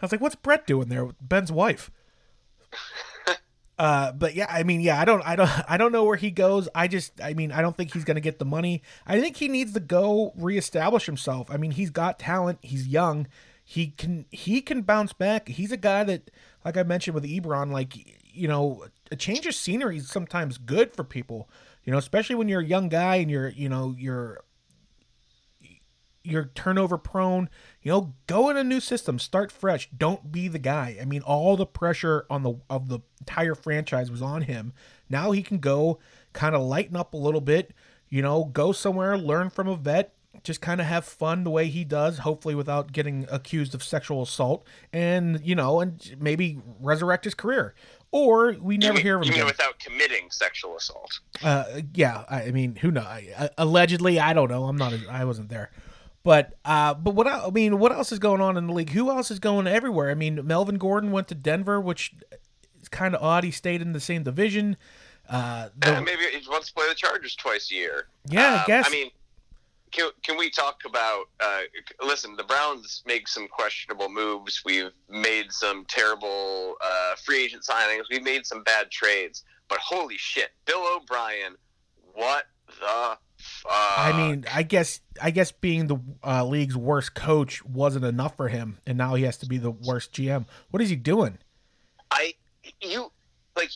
I 0.00 0.04
was 0.04 0.12
like, 0.12 0.20
"What's 0.20 0.34
Brett 0.34 0.66
doing 0.66 0.88
there 0.88 1.04
with 1.04 1.16
Ben's 1.20 1.52
wife?" 1.52 1.90
Uh, 3.78 4.10
but 4.12 4.34
yeah, 4.34 4.46
I 4.48 4.62
mean, 4.62 4.80
yeah, 4.80 4.98
I 4.98 5.04
don't, 5.04 5.20
I 5.22 5.36
don't, 5.36 5.50
I 5.68 5.76
don't 5.76 5.92
know 5.92 6.04
where 6.04 6.16
he 6.16 6.30
goes. 6.30 6.66
I 6.74 6.88
just, 6.88 7.20
I 7.20 7.34
mean, 7.34 7.52
I 7.52 7.60
don't 7.60 7.76
think 7.76 7.92
he's 7.92 8.04
going 8.04 8.14
to 8.14 8.22
get 8.22 8.38
the 8.38 8.46
money. 8.46 8.82
I 9.06 9.20
think 9.20 9.36
he 9.36 9.48
needs 9.48 9.74
to 9.74 9.80
go 9.80 10.32
reestablish 10.34 11.04
himself. 11.04 11.50
I 11.50 11.58
mean, 11.58 11.72
he's 11.72 11.90
got 11.90 12.18
talent. 12.18 12.58
He's 12.62 12.88
young. 12.88 13.26
He 13.62 13.88
can, 13.88 14.24
he 14.30 14.62
can 14.62 14.80
bounce 14.80 15.12
back. 15.12 15.48
He's 15.48 15.72
a 15.72 15.76
guy 15.76 16.04
that, 16.04 16.30
like 16.64 16.78
I 16.78 16.84
mentioned 16.84 17.14
with 17.14 17.24
Ebron, 17.24 17.70
like 17.70 17.96
you 18.36 18.48
know, 18.48 18.84
a 19.10 19.16
change 19.16 19.46
of 19.46 19.54
scenery 19.54 19.96
is 19.96 20.08
sometimes 20.08 20.58
good 20.58 20.94
for 20.94 21.02
people. 21.02 21.48
You 21.84 21.92
know, 21.92 21.98
especially 21.98 22.36
when 22.36 22.48
you're 22.48 22.60
a 22.60 22.66
young 22.66 22.88
guy 22.88 23.16
and 23.16 23.30
you're, 23.30 23.48
you 23.48 23.68
know, 23.68 23.94
you're 23.96 24.44
you're 26.26 26.50
turnover 26.54 26.98
prone. 26.98 27.48
You 27.82 27.92
know, 27.92 28.14
go 28.26 28.50
in 28.50 28.56
a 28.56 28.64
new 28.64 28.80
system, 28.80 29.18
start 29.18 29.52
fresh. 29.52 29.88
Don't 29.96 30.32
be 30.32 30.48
the 30.48 30.58
guy. 30.58 30.98
I 31.00 31.04
mean, 31.04 31.22
all 31.22 31.56
the 31.56 31.66
pressure 31.66 32.26
on 32.28 32.42
the 32.42 32.54
of 32.68 32.88
the 32.88 33.00
entire 33.20 33.54
franchise 33.54 34.10
was 34.10 34.22
on 34.22 34.42
him. 34.42 34.72
Now 35.08 35.30
he 35.30 35.42
can 35.42 35.58
go 35.58 35.98
kind 36.32 36.54
of 36.54 36.62
lighten 36.62 36.96
up 36.96 37.14
a 37.14 37.16
little 37.16 37.40
bit, 37.40 37.72
you 38.08 38.22
know, 38.22 38.44
go 38.44 38.72
somewhere, 38.72 39.16
learn 39.16 39.50
from 39.50 39.68
a 39.68 39.76
vet, 39.76 40.12
just 40.42 40.60
kind 40.60 40.80
of 40.80 40.86
have 40.86 41.04
fun 41.04 41.44
the 41.44 41.50
way 41.50 41.68
he 41.68 41.84
does, 41.84 42.18
hopefully 42.18 42.54
without 42.54 42.92
getting 42.92 43.26
accused 43.30 43.74
of 43.74 43.82
sexual 43.82 44.22
assault 44.22 44.66
and, 44.92 45.40
you 45.42 45.54
know, 45.54 45.80
and 45.80 46.16
maybe 46.20 46.58
resurrect 46.80 47.24
his 47.24 47.34
career. 47.34 47.74
Or 48.12 48.54
we 48.60 48.78
never 48.78 48.98
you 48.98 49.02
hear 49.02 49.20
of 49.20 49.26
him 49.26 49.46
without 49.46 49.78
committing 49.78 50.30
sexual 50.30 50.76
assault? 50.76 51.20
Uh, 51.42 51.80
yeah, 51.92 52.24
I, 52.30 52.44
I 52.44 52.50
mean, 52.50 52.76
who 52.76 52.90
knows? 52.90 53.04
I, 53.04 53.50
allegedly, 53.58 54.20
I 54.20 54.32
don't 54.32 54.50
know. 54.50 54.64
I'm 54.64 54.76
not. 54.76 54.94
I 55.10 55.24
wasn't 55.24 55.48
there, 55.48 55.70
But 56.26 56.58
uh, 56.64 56.92
but 56.94 57.14
what 57.14 57.28
I 57.28 57.48
mean, 57.50 57.78
what 57.78 57.92
else 57.92 58.10
is 58.10 58.18
going 58.18 58.40
on 58.40 58.56
in 58.56 58.66
the 58.66 58.72
league? 58.72 58.90
Who 58.90 59.10
else 59.12 59.30
is 59.30 59.38
going 59.38 59.68
everywhere? 59.68 60.10
I 60.10 60.14
mean, 60.14 60.44
Melvin 60.44 60.76
Gordon 60.76 61.12
went 61.12 61.28
to 61.28 61.36
Denver, 61.36 61.80
which 61.80 62.12
is 62.82 62.88
kind 62.88 63.14
of 63.14 63.22
odd. 63.22 63.44
He 63.44 63.52
stayed 63.52 63.80
in 63.80 63.92
the 63.92 64.00
same 64.00 64.24
division. 64.24 64.76
Uh, 65.30 65.68
the, 65.78 65.98
Uh, 65.98 66.00
maybe 66.00 66.22
he 66.36 66.44
wants 66.48 66.66
to 66.66 66.74
play 66.74 66.88
the 66.88 66.96
Chargers 66.96 67.36
twice 67.36 67.70
a 67.70 67.74
year. 67.76 68.08
Yeah, 68.28 68.54
I 68.54 68.58
Um, 68.58 68.64
guess. 68.66 68.88
I 68.88 68.90
mean, 68.90 69.10
can, 69.92 70.10
can 70.24 70.36
we 70.36 70.50
talk 70.50 70.80
about? 70.84 71.26
Uh, 71.38 71.60
listen, 72.04 72.34
the 72.34 72.42
Browns 72.42 73.04
make 73.06 73.28
some 73.28 73.46
questionable 73.46 74.08
moves. 74.08 74.62
We've 74.64 74.90
made 75.08 75.52
some 75.52 75.84
terrible 75.84 76.74
uh, 76.84 77.14
free 77.24 77.44
agent 77.44 77.62
signings. 77.62 78.02
We've 78.10 78.24
made 78.24 78.46
some 78.46 78.64
bad 78.64 78.90
trades. 78.90 79.44
But 79.68 79.78
holy 79.78 80.16
shit, 80.18 80.50
Bill 80.64 80.84
O'Brien, 80.96 81.54
what 82.14 82.46
the 82.80 83.16
fuck? 83.46 83.72
I 83.72 84.12
mean, 84.16 84.44
I 84.52 84.62
guess 84.62 85.00
I 85.20 85.30
guess 85.30 85.52
being 85.52 85.86
the 85.86 85.98
uh, 86.24 86.44
league's 86.44 86.76
worst 86.76 87.14
coach 87.14 87.64
wasn't 87.64 88.04
enough 88.04 88.36
for 88.36 88.48
him, 88.48 88.78
and 88.86 88.98
now 88.98 89.14
he 89.14 89.24
has 89.24 89.36
to 89.38 89.46
be 89.46 89.58
the 89.58 89.70
worst 89.70 90.12
GM. 90.12 90.46
What 90.70 90.82
is 90.82 90.90
he 90.90 90.96
doing? 90.96 91.38
I 92.10 92.34
you 92.80 93.10
like 93.56 93.70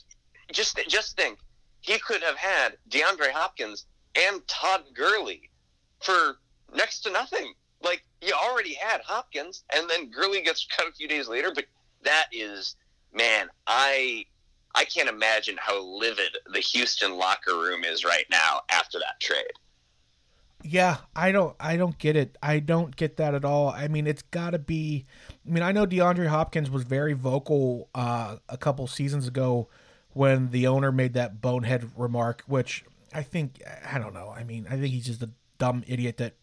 just 0.52 0.78
just 0.88 1.16
think 1.16 1.38
he 1.80 1.98
could 1.98 2.22
have 2.22 2.36
had 2.36 2.76
DeAndre 2.88 3.30
Hopkins 3.30 3.86
and 4.14 4.46
Todd 4.46 4.84
Gurley 4.94 5.50
for 6.00 6.36
next 6.74 7.00
to 7.00 7.10
nothing. 7.10 7.54
Like 7.82 8.04
you 8.20 8.34
already 8.34 8.74
had 8.74 9.00
Hopkins, 9.02 9.64
and 9.74 9.88
then 9.88 10.10
Gurley 10.10 10.42
gets 10.42 10.66
cut 10.66 10.88
a 10.88 10.92
few 10.92 11.08
days 11.08 11.28
later. 11.28 11.52
But 11.54 11.64
that 12.02 12.26
is 12.32 12.76
man, 13.12 13.48
I 13.66 14.26
I 14.74 14.84
can't 14.84 15.08
imagine 15.08 15.56
how 15.58 15.82
livid 15.82 16.36
the 16.52 16.60
Houston 16.60 17.16
locker 17.16 17.54
room 17.54 17.84
is 17.84 18.04
right 18.04 18.26
now 18.30 18.60
after 18.70 18.98
that 18.98 19.20
trade. 19.20 19.52
Yeah, 20.62 20.98
I 21.16 21.32
don't 21.32 21.56
I 21.58 21.76
don't 21.76 21.98
get 21.98 22.16
it. 22.16 22.36
I 22.42 22.58
don't 22.58 22.94
get 22.94 23.16
that 23.16 23.34
at 23.34 23.44
all. 23.44 23.68
I 23.68 23.88
mean, 23.88 24.06
it's 24.06 24.22
got 24.22 24.50
to 24.50 24.58
be 24.58 25.06
I 25.46 25.50
mean, 25.50 25.62
I 25.62 25.72
know 25.72 25.86
DeAndre 25.86 26.26
Hopkins 26.26 26.70
was 26.70 26.82
very 26.84 27.14
vocal 27.14 27.88
uh, 27.94 28.36
a 28.48 28.56
couple 28.56 28.86
seasons 28.86 29.26
ago 29.26 29.68
when 30.12 30.50
the 30.50 30.66
owner 30.66 30.92
made 30.92 31.14
that 31.14 31.40
bonehead 31.40 31.90
remark, 31.96 32.42
which 32.46 32.84
I 33.12 33.22
think 33.22 33.62
I 33.90 33.98
don't 33.98 34.14
know. 34.14 34.32
I 34.36 34.44
mean, 34.44 34.66
I 34.68 34.76
think 34.76 34.88
he's 34.88 35.06
just 35.06 35.22
a 35.22 35.30
dumb 35.58 35.82
idiot 35.86 36.18
that 36.18 36.34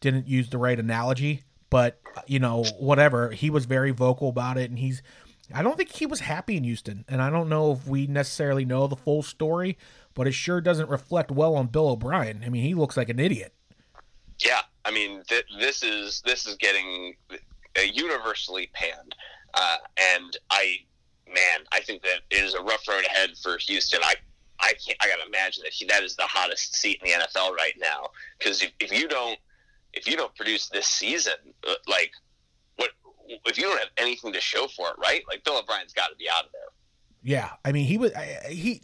didn't 0.00 0.26
use 0.26 0.48
the 0.50 0.58
right 0.58 0.78
analogy, 0.78 1.44
but 1.68 2.00
you 2.26 2.40
know, 2.40 2.64
whatever. 2.78 3.30
He 3.30 3.50
was 3.50 3.66
very 3.66 3.92
vocal 3.92 4.28
about 4.28 4.58
it 4.58 4.68
and 4.68 4.78
he's 4.78 5.02
I 5.54 5.62
don't 5.62 5.76
think 5.76 5.90
he 5.90 6.06
was 6.06 6.20
happy 6.20 6.56
in 6.56 6.64
Houston, 6.64 7.04
and 7.08 7.20
I 7.20 7.30
don't 7.30 7.48
know 7.48 7.72
if 7.72 7.86
we 7.86 8.06
necessarily 8.06 8.64
know 8.64 8.86
the 8.86 8.96
full 8.96 9.22
story, 9.22 9.76
but 10.14 10.26
it 10.26 10.32
sure 10.32 10.60
doesn't 10.60 10.88
reflect 10.88 11.30
well 11.30 11.56
on 11.56 11.66
Bill 11.66 11.88
O'Brien. 11.88 12.42
I 12.44 12.48
mean, 12.48 12.62
he 12.62 12.74
looks 12.74 12.96
like 12.96 13.08
an 13.08 13.18
idiot. 13.18 13.54
Yeah, 14.38 14.60
I 14.84 14.90
mean, 14.90 15.22
th- 15.28 15.46
this 15.58 15.82
is 15.82 16.22
this 16.24 16.46
is 16.46 16.56
getting 16.56 17.14
universally 17.92 18.70
panned, 18.72 19.14
uh, 19.54 19.76
and 20.16 20.36
I, 20.50 20.76
man, 21.26 21.60
I 21.72 21.80
think 21.80 22.02
that 22.02 22.20
it 22.30 22.44
is 22.44 22.54
a 22.54 22.62
rough 22.62 22.86
road 22.88 23.04
ahead 23.06 23.30
for 23.42 23.58
Houston. 23.58 24.00
I, 24.02 24.14
I 24.60 24.74
can't, 24.84 24.96
I 25.00 25.08
gotta 25.08 25.26
imagine 25.26 25.64
that 25.64 25.88
that 25.88 26.02
is 26.02 26.16
the 26.16 26.26
hottest 26.26 26.74
seat 26.74 27.00
in 27.02 27.10
the 27.10 27.26
NFL 27.26 27.52
right 27.54 27.74
now. 27.78 28.08
Because 28.38 28.62
if, 28.62 28.72
if 28.80 28.92
you 28.92 29.08
don't, 29.08 29.38
if 29.92 30.06
you 30.06 30.16
don't 30.16 30.34
produce 30.34 30.68
this 30.68 30.86
season, 30.86 31.34
uh, 31.68 31.74
like, 31.88 32.12
if 33.46 33.56
you 33.58 33.64
don't 33.64 33.78
have 33.78 33.88
anything 33.96 34.32
to 34.32 34.40
show 34.40 34.66
for 34.66 34.88
it, 34.88 34.94
right? 34.98 35.22
Like 35.28 35.44
Bill 35.44 35.58
O'Brien's 35.58 35.92
got 35.92 36.08
to 36.08 36.16
be 36.16 36.28
out 36.30 36.44
of 36.46 36.52
there. 36.52 36.60
Yeah, 37.22 37.50
I 37.64 37.72
mean, 37.72 37.86
he 37.86 37.98
was 37.98 38.12
I- 38.14 38.46
he. 38.48 38.82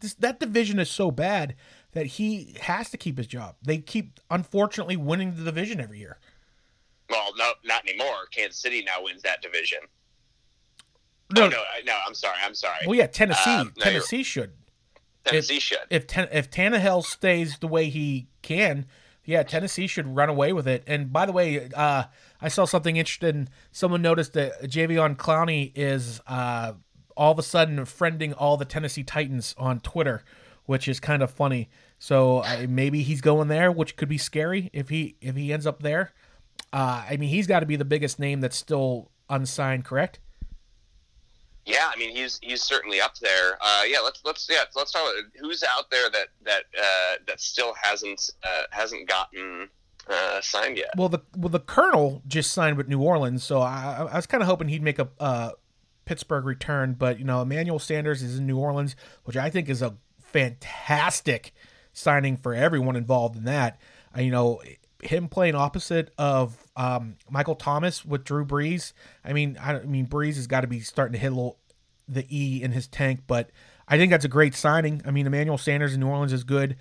This, 0.00 0.14
that 0.14 0.40
division 0.40 0.78
is 0.80 0.90
so 0.90 1.10
bad 1.12 1.54
that 1.92 2.06
he 2.06 2.56
has 2.62 2.90
to 2.90 2.96
keep 2.96 3.18
his 3.18 3.26
job. 3.28 3.54
They 3.62 3.78
keep, 3.78 4.18
unfortunately, 4.30 4.96
winning 4.96 5.36
the 5.36 5.44
division 5.44 5.80
every 5.80 5.98
year. 6.00 6.18
Well, 7.08 7.32
no, 7.36 7.52
not 7.64 7.86
anymore. 7.88 8.26
Kansas 8.32 8.60
City 8.60 8.82
now 8.82 9.04
wins 9.04 9.22
that 9.22 9.42
division. 9.42 9.78
No, 11.34 11.44
oh, 11.44 11.48
no, 11.48 11.58
I- 11.58 11.82
no, 11.86 11.96
I'm 12.06 12.14
sorry, 12.14 12.36
I'm 12.44 12.54
sorry. 12.54 12.84
well, 12.86 12.96
yeah, 12.96 13.06
Tennessee, 13.06 13.50
Um, 13.50 13.72
no, 13.76 13.84
Tennessee 13.84 14.22
should. 14.22 14.52
Tennessee 15.24 15.60
should. 15.60 15.78
If 15.88 16.06
ten, 16.06 16.28
if 16.32 16.50
Tannehill 16.50 17.04
stays 17.04 17.58
the 17.58 17.68
way 17.68 17.88
he 17.88 18.26
can, 18.42 18.86
yeah, 19.24 19.44
Tennessee 19.44 19.86
should 19.86 20.16
run 20.16 20.28
away 20.28 20.52
with 20.52 20.66
it. 20.66 20.82
And 20.86 21.12
by 21.12 21.26
the 21.26 21.32
way, 21.32 21.70
uh, 21.74 22.04
I 22.42 22.48
saw 22.48 22.64
something 22.64 22.96
interesting. 22.96 23.48
Someone 23.70 24.02
noticed 24.02 24.32
that 24.32 24.64
Jadeveon 24.64 25.16
Clowney 25.16 25.70
is 25.76 26.20
uh, 26.26 26.72
all 27.16 27.32
of 27.32 27.38
a 27.38 27.42
sudden 27.42 27.78
friending 27.80 28.34
all 28.36 28.56
the 28.56 28.64
Tennessee 28.64 29.04
Titans 29.04 29.54
on 29.56 29.78
Twitter, 29.80 30.24
which 30.66 30.88
is 30.88 30.98
kind 30.98 31.22
of 31.22 31.30
funny. 31.30 31.70
So 31.98 32.38
uh, 32.38 32.66
maybe 32.68 33.02
he's 33.02 33.20
going 33.20 33.46
there, 33.46 33.70
which 33.70 33.96
could 33.96 34.08
be 34.08 34.18
scary 34.18 34.70
if 34.72 34.88
he 34.88 35.16
if 35.20 35.36
he 35.36 35.52
ends 35.52 35.66
up 35.66 35.82
there. 35.82 36.12
Uh, 36.72 37.04
I 37.08 37.16
mean, 37.16 37.28
he's 37.28 37.46
got 37.46 37.60
to 37.60 37.66
be 37.66 37.76
the 37.76 37.84
biggest 37.84 38.18
name 38.18 38.40
that's 38.40 38.56
still 38.56 39.10
unsigned, 39.30 39.84
correct? 39.84 40.18
Yeah, 41.64 41.90
I 41.94 41.96
mean 41.96 42.14
he's 42.14 42.40
he's 42.42 42.60
certainly 42.60 43.00
up 43.00 43.16
there. 43.18 43.56
Uh, 43.60 43.82
yeah, 43.86 44.00
let's 44.00 44.20
let's 44.24 44.48
yeah 44.50 44.64
let's 44.74 44.90
talk 44.90 45.02
about 45.02 45.14
who's 45.40 45.62
out 45.62 45.90
there 45.92 46.10
that 46.10 46.28
that 46.44 46.64
uh, 46.76 47.16
that 47.28 47.40
still 47.40 47.72
hasn't 47.80 48.30
uh, 48.42 48.62
hasn't 48.72 49.08
gotten 49.08 49.68
uh, 50.08 50.40
signed 50.40 50.76
yet. 50.76 50.90
Well, 50.96 51.08
the 51.08 51.20
well 51.36 51.48
the 51.48 51.60
Colonel 51.60 52.22
just 52.26 52.52
signed 52.52 52.76
with 52.76 52.88
New 52.88 53.00
Orleans, 53.00 53.42
so 53.42 53.60
I, 53.60 54.06
I 54.10 54.16
was 54.16 54.26
kind 54.26 54.42
of 54.42 54.48
hoping 54.48 54.68
he'd 54.68 54.82
make 54.82 54.98
a 54.98 55.08
uh, 55.20 55.50
Pittsburgh 56.04 56.44
return. 56.44 56.94
But 56.94 57.18
you 57.18 57.24
know, 57.24 57.42
Emmanuel 57.42 57.78
Sanders 57.78 58.22
is 58.22 58.38
in 58.38 58.46
New 58.46 58.58
Orleans, 58.58 58.96
which 59.24 59.36
I 59.36 59.50
think 59.50 59.68
is 59.68 59.82
a 59.82 59.96
fantastic 60.20 61.52
signing 61.92 62.36
for 62.36 62.54
everyone 62.54 62.96
involved 62.96 63.36
in 63.36 63.44
that. 63.44 63.78
Uh, 64.16 64.20
you 64.20 64.30
know, 64.30 64.60
him 65.02 65.28
playing 65.28 65.54
opposite 65.54 66.12
of 66.16 66.66
um, 66.76 67.16
Michael 67.30 67.54
Thomas 67.54 68.04
with 68.04 68.24
Drew 68.24 68.44
Brees. 68.44 68.92
I 69.24 69.32
mean, 69.32 69.58
I, 69.60 69.80
I 69.80 69.84
mean 69.84 70.06
Brees 70.06 70.36
has 70.36 70.46
got 70.46 70.62
to 70.62 70.66
be 70.66 70.80
starting 70.80 71.12
to 71.12 71.18
hit 71.18 71.32
a 71.32 71.34
little 71.34 71.58
the 72.08 72.26
E 72.30 72.62
in 72.62 72.72
his 72.72 72.86
tank, 72.88 73.20
but 73.26 73.50
I 73.88 73.96
think 73.96 74.10
that's 74.10 74.24
a 74.24 74.28
great 74.28 74.54
signing. 74.54 75.02
I 75.04 75.10
mean, 75.10 75.26
Emmanuel 75.26 75.58
Sanders 75.58 75.94
in 75.94 76.00
New 76.00 76.08
Orleans 76.08 76.32
is 76.32 76.44
good. 76.44 76.76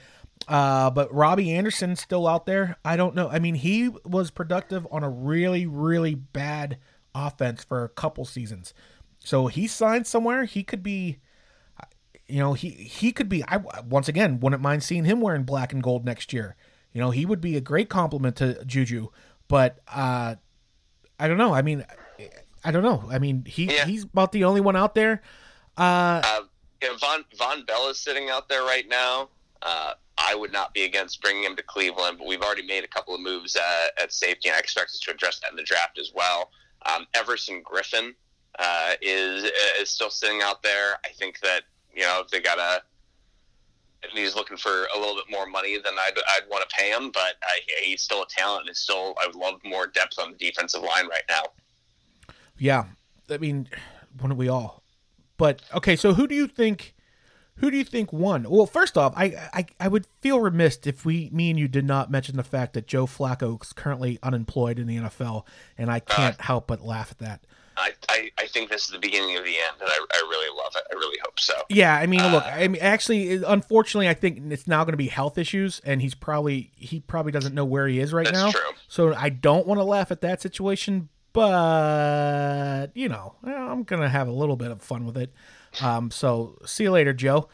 Uh, 0.48 0.90
but 0.90 1.14
Robby 1.14 1.52
Anderson's 1.52 2.02
still 2.02 2.28
out 2.28 2.46
there. 2.46 2.78
I 2.84 2.98
don't 2.98 3.16
know. 3.16 3.30
I 3.30 3.40
mean, 3.40 3.56
he 3.56 3.90
was 4.06 4.32
productive 4.32 4.88
on 4.92 5.04
a 5.04 5.10
really, 5.10 5.66
really 5.66 6.16
bad 6.16 6.78
offense 7.14 7.64
for 7.64 7.84
a 7.84 7.90
couple 7.90 8.26
seasons. 8.26 8.74
So 9.20 9.48
he 9.48 9.68
signed 9.68 10.08
somewhere. 10.08 10.46
He 10.46 10.64
could 10.64 10.82
be, 10.82 11.20
you 12.28 12.40
know, 12.40 12.54
he 12.54 12.70
he 12.70 13.12
could 13.12 13.30
be. 13.30 13.44
I 13.48 13.58
once 13.88 14.08
again 14.08 14.40
wouldn't 14.40 14.62
mind 14.62 14.84
seeing 14.84 15.06
him 15.06 15.22
wearing 15.22 15.44
black 15.44 15.74
and 15.74 15.84
gold 15.84 16.06
next 16.06 16.34
year. 16.34 16.56
You 16.92 17.02
know, 17.02 17.12
he 17.12 17.26
would 17.26 17.40
be 17.42 17.56
a 17.56 17.62
great 17.62 17.90
compliment 17.90 18.36
to 18.38 18.64
Juju. 18.66 19.10
But 19.48 19.80
uh, 19.88 20.36
I 21.20 21.28
don't 21.28 21.38
know. 21.38 21.54
I 21.54 21.62
mean, 21.62 21.86
I 22.64 22.72
don't 22.72 22.84
know. 22.84 23.04
I 23.10 23.20
mean, 23.20 23.46
he 23.46 23.66
Yeah. 23.66 23.86
he's 23.86 24.04
about 24.04 24.32
the 24.32 24.44
only 24.46 24.62
one 24.62 24.76
out 24.76 24.96
there. 24.96 25.22
Uh, 25.78 26.22
Uh, 26.24 26.42
know, 26.84 26.96
Vonn 26.96 27.24
Vonn 27.38 27.66
Bell 27.68 27.90
is 27.90 28.00
sitting 28.00 28.30
out 28.30 28.50
there 28.50 28.64
right 28.64 28.88
now. 28.88 29.30
Uh, 29.62 29.94
I 30.22 30.36
would 30.36 30.52
not 30.52 30.74
be 30.74 30.84
against 30.84 31.22
bringing 31.22 31.44
him 31.44 31.56
to 31.56 31.64
Cleveland, 31.64 32.18
but 32.18 32.28
we've 32.28 32.42
already 32.42 32.66
made 32.66 32.84
a 32.84 32.88
couple 32.88 33.16
of 33.16 33.22
moves 33.22 33.56
uh, 33.56 33.88
at 34.02 34.14
safety, 34.14 34.50
and 34.50 34.56
I 34.56 34.60
expect 34.60 34.90
us 34.92 35.00
to 35.00 35.12
address 35.12 35.40
that 35.40 35.52
in 35.52 35.58
the 35.58 35.64
draft 35.64 35.98
as 35.98 36.12
well. 36.14 36.52
Um, 36.86 37.06
Everson 37.14 37.64
Griffen 37.64 38.14
uh, 38.60 38.94
is 39.02 39.50
is 39.80 39.90
still 39.90 40.10
sitting 40.10 40.42
out 40.42 40.62
there. 40.64 40.98
I 41.06 41.10
think 41.10 41.40
that 41.42 41.62
you 41.94 42.04
know 42.04 42.22
if 42.24 42.30
they 42.30 42.40
got 42.40 42.60
a 42.60 42.84
and 44.04 44.12
he's 44.18 44.36
looking 44.36 44.58
for 44.58 44.88
a 44.96 45.00
little 45.00 45.16
bit 45.16 45.26
more 45.30 45.46
money 45.46 45.78
than 45.78 45.94
I'd, 46.00 46.18
I'd 46.30 46.50
want 46.50 46.68
to 46.68 46.76
pay 46.76 46.90
him, 46.90 47.12
but 47.12 47.36
uh, 47.44 47.54
he's 47.84 48.02
still 48.02 48.24
a 48.24 48.28
talent. 48.28 48.68
And 48.68 48.76
still, 48.76 49.16
I 49.22 49.28
would 49.28 49.36
love 49.36 49.60
more 49.64 49.88
depth 49.88 50.18
on 50.20 50.32
the 50.32 50.38
defensive 50.38 50.82
line 50.82 51.08
right 51.08 51.24
now. 51.30 51.44
Yeah, 52.58 52.86
I 53.30 53.38
mean, 53.38 53.68
wouldn't 54.22 54.40
we 54.40 54.50
all? 54.50 54.82
But 55.38 55.62
okay, 55.74 55.96
so 55.96 56.14
who 56.14 56.28
do 56.28 56.36
you 56.36 56.48
think? 56.48 56.94
Who 57.62 57.72
do 57.72 57.78
you 57.78 57.84
think 57.84 58.12
won? 58.12 58.50
Well, 58.50 58.66
first 58.66 58.98
off, 58.98 59.14
I, 59.16 59.50
I 59.54 59.66
I 59.80 59.88
would 59.88 60.08
feel 60.20 60.40
remiss 60.40 60.80
if 60.86 61.06
we, 61.06 61.30
me 61.32 61.52
and 61.52 61.60
you, 61.60 61.68
did 61.68 61.86
not 61.86 62.12
mention 62.12 62.36
the 62.36 62.44
fact 62.44 62.74
that 62.74 62.88
Joe 62.88 63.06
Flacco 63.06 63.62
is 63.62 63.72
currently 63.72 64.20
unemployed 64.24 64.80
in 64.80 64.88
the 64.88 64.98
NFL, 64.98 65.46
and 65.78 65.92
I 65.92 66.00
can't 66.00 66.42
help 66.42 66.68
but 66.68 66.82
laugh 66.84 67.12
at 67.12 67.20
that. 67.20 67.46
I, 67.78 67.94
I, 68.10 68.32
I 68.38 68.48
think 68.48 68.70
this 68.70 68.86
is 68.86 68.90
the 68.90 69.00
beginning 69.00 69.38
of 69.38 69.44
the 69.44 69.56
end, 69.56 69.78
and 69.80 69.90
I, 69.90 70.06
I 70.14 70.18
really 70.30 70.58
love 70.58 70.74
it. 70.76 70.84
I 70.92 70.96
really 70.96 71.18
hope 71.24 71.40
so. 71.40 71.54
Yeah, 71.70 71.96
I 71.96 72.06
mean, 72.06 72.22
look, 72.32 72.44
Uh, 72.44 72.50
I 72.50 72.68
mean, 72.68 72.82
actually, 72.82 73.42
unfortunately, 73.44 74.10
I 74.10 74.14
think 74.14 74.52
it's 74.52 74.68
now 74.68 74.84
going 74.84 74.94
to 74.94 74.98
be 74.98 75.08
health 75.08 75.38
issues, 75.38 75.82
and 75.86 76.02
he's 76.02 76.14
probably 76.14 76.72
he 76.76 77.00
probably 77.00 77.32
doesn't 77.32 77.56
know 77.56 77.66
where 77.66 77.88
he 77.88 78.00
is 78.00 78.12
right 78.14 78.26
now. 78.26 78.46
That's 78.46 78.56
now. 78.56 78.62
true. 78.62 78.72
So 78.88 79.14
I 79.16 79.30
don't 79.30 79.66
want 79.66 79.80
to 79.80 79.84
laugh 79.84 80.12
at 80.12 80.22
that 80.22 80.42
situation, 80.42 81.10
but 81.34 82.88
you 82.94 83.10
know, 83.10 83.36
I'm 83.44 83.84
gonna 83.84 84.10
have 84.10 84.28
a 84.28 84.34
little 84.34 84.58
bit 84.58 84.72
of 84.72 84.82
fun 84.82 85.06
with 85.06 85.18
it. 85.18 85.32
Um, 85.80 86.12
so 86.12 86.58
see 86.66 86.84
you 86.84 86.92
later, 86.92 87.14
Joe. 87.14 87.48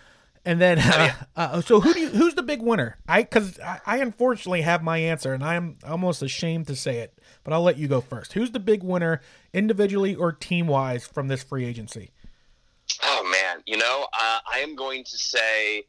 And 0.46 0.62
then, 0.62 0.80
uh, 0.80 1.14
uh, 1.36 1.62
so 1.62 1.82
who 1.82 1.94
do 1.94 2.00
you, 2.00 2.08
who's 2.08 2.36
the 2.36 2.42
big 2.42 2.62
winner? 2.62 2.98
I 3.08 3.24
because 3.24 3.60
I, 3.60 3.82
I 3.86 3.98
unfortunately 3.98 4.62
have 4.62 4.82
my 4.82 4.98
answer, 4.98 5.34
and 5.34 5.44
I'm 5.44 5.78
almost 5.86 6.22
ashamed 6.22 6.68
to 6.68 6.76
say 6.76 7.00
it, 7.00 7.20
but 7.44 7.54
I'll 7.54 7.64
let 7.64 7.78
you 7.78 7.90
go 7.90 8.00
first. 8.00 8.34
Who's 8.34 8.52
the 8.52 8.60
big 8.60 8.82
winner, 8.82 9.22
individually 9.54 10.16
or 10.16 10.32
team 10.32 10.68
wise, 10.68 11.06
from 11.06 11.28
this 11.28 11.44
free 11.44 11.66
agency? 11.66 12.12
Oh 13.04 13.30
man, 13.30 13.62
you 13.66 13.78
know, 13.78 14.08
uh, 14.14 14.40
I 14.50 14.60
am 14.60 14.76
going 14.76 15.04
to 15.04 15.18
say 15.18 15.84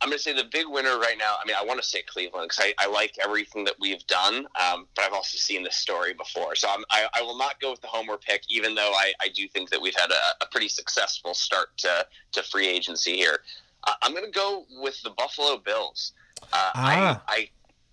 I'm 0.00 0.08
going 0.08 0.18
to 0.18 0.22
say 0.22 0.34
the 0.34 0.48
big 0.50 0.66
winner 0.68 0.98
right 0.98 1.16
now. 1.18 1.36
I 1.42 1.46
mean, 1.46 1.56
I 1.58 1.64
want 1.64 1.80
to 1.80 1.86
say 1.86 2.02
Cleveland 2.02 2.50
because 2.50 2.64
I, 2.78 2.84
I, 2.84 2.86
like 2.88 3.14
everything 3.22 3.64
that 3.64 3.74
we've 3.80 4.06
done, 4.06 4.46
um, 4.60 4.86
but 4.94 5.04
I've 5.04 5.12
also 5.12 5.38
seen 5.38 5.62
this 5.62 5.76
story 5.76 6.12
before. 6.12 6.54
So 6.54 6.68
I, 6.90 7.06
I 7.14 7.22
will 7.22 7.38
not 7.38 7.58
go 7.60 7.70
with 7.70 7.80
the 7.80 7.86
homer 7.86 8.18
pick, 8.18 8.42
even 8.48 8.74
though 8.74 8.92
I, 8.92 9.12
I 9.22 9.28
do 9.28 9.48
think 9.48 9.70
that 9.70 9.80
we've 9.80 9.96
had 9.96 10.10
a, 10.10 10.44
a, 10.44 10.46
pretty 10.50 10.68
successful 10.68 11.32
start 11.32 11.68
to, 11.78 12.06
to 12.32 12.42
free 12.42 12.68
agency 12.68 13.16
here. 13.16 13.38
Uh, 13.84 13.92
I'm 14.02 14.12
going 14.12 14.24
to 14.24 14.30
go 14.30 14.64
with 14.80 15.00
the 15.02 15.10
Buffalo 15.10 15.56
Bills. 15.56 16.12
Uh, 16.52 16.70
ah. 16.74 17.22
I, 17.26 17.48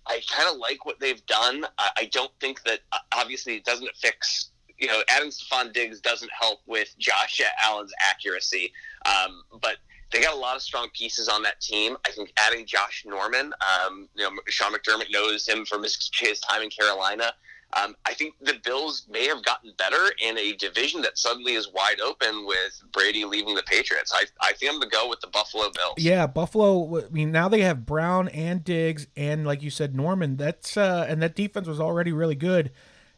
I, 0.06 0.14
I 0.14 0.20
kind 0.30 0.50
of 0.50 0.58
like 0.58 0.84
what 0.84 1.00
they've 1.00 1.24
done. 1.24 1.64
I, 1.78 1.90
I 1.96 2.04
don't 2.12 2.32
think 2.38 2.62
that, 2.64 2.80
uh, 2.92 2.98
obviously, 3.14 3.56
it 3.56 3.64
doesn't 3.64 3.90
fix 3.96 4.50
you 4.76 4.88
know, 4.88 5.00
adding 5.08 5.30
Stefon 5.30 5.72
Diggs 5.72 6.00
doesn't 6.00 6.30
help 6.38 6.60
with 6.66 6.94
Josh 6.98 7.40
Allen's 7.62 7.92
accuracy. 8.00 8.72
Um, 9.06 9.42
but 9.60 9.76
they 10.14 10.22
got 10.22 10.34
a 10.34 10.38
lot 10.38 10.54
of 10.54 10.62
strong 10.62 10.88
pieces 10.94 11.28
on 11.28 11.42
that 11.42 11.60
team. 11.60 11.96
I 12.06 12.12
think 12.12 12.32
adding 12.36 12.64
Josh 12.66 13.04
Norman, 13.04 13.52
um, 13.86 14.08
you 14.14 14.22
know, 14.22 14.30
Sean 14.46 14.72
McDermott 14.72 15.10
knows 15.10 15.46
him 15.46 15.64
from 15.64 15.82
his, 15.82 16.10
his 16.14 16.38
time 16.40 16.62
in 16.62 16.70
Carolina. 16.70 17.32
Um, 17.72 17.96
I 18.06 18.14
think 18.14 18.34
the 18.40 18.54
Bills 18.64 19.06
may 19.10 19.26
have 19.26 19.44
gotten 19.44 19.72
better 19.76 20.12
in 20.24 20.38
a 20.38 20.52
division 20.52 21.02
that 21.02 21.18
suddenly 21.18 21.54
is 21.54 21.68
wide 21.72 22.00
open 22.00 22.46
with 22.46 22.80
Brady 22.92 23.24
leaving 23.24 23.56
the 23.56 23.64
Patriots. 23.64 24.12
I, 24.14 24.24
I 24.40 24.52
think 24.52 24.70
I'm 24.70 24.78
going 24.78 24.88
to 24.88 24.96
go 24.96 25.08
with 25.08 25.20
the 25.20 25.26
Buffalo 25.26 25.64
Bills. 25.74 25.94
Yeah, 25.98 26.28
Buffalo. 26.28 27.04
I 27.04 27.08
mean, 27.08 27.32
now 27.32 27.48
they 27.48 27.62
have 27.62 27.84
Brown 27.84 28.28
and 28.28 28.62
Diggs, 28.62 29.08
and 29.16 29.44
like 29.44 29.62
you 29.62 29.70
said, 29.70 29.96
Norman. 29.96 30.36
That's 30.36 30.76
uh, 30.76 31.06
and 31.08 31.20
that 31.22 31.34
defense 31.34 31.66
was 31.66 31.80
already 31.80 32.12
really 32.12 32.36
good. 32.36 32.70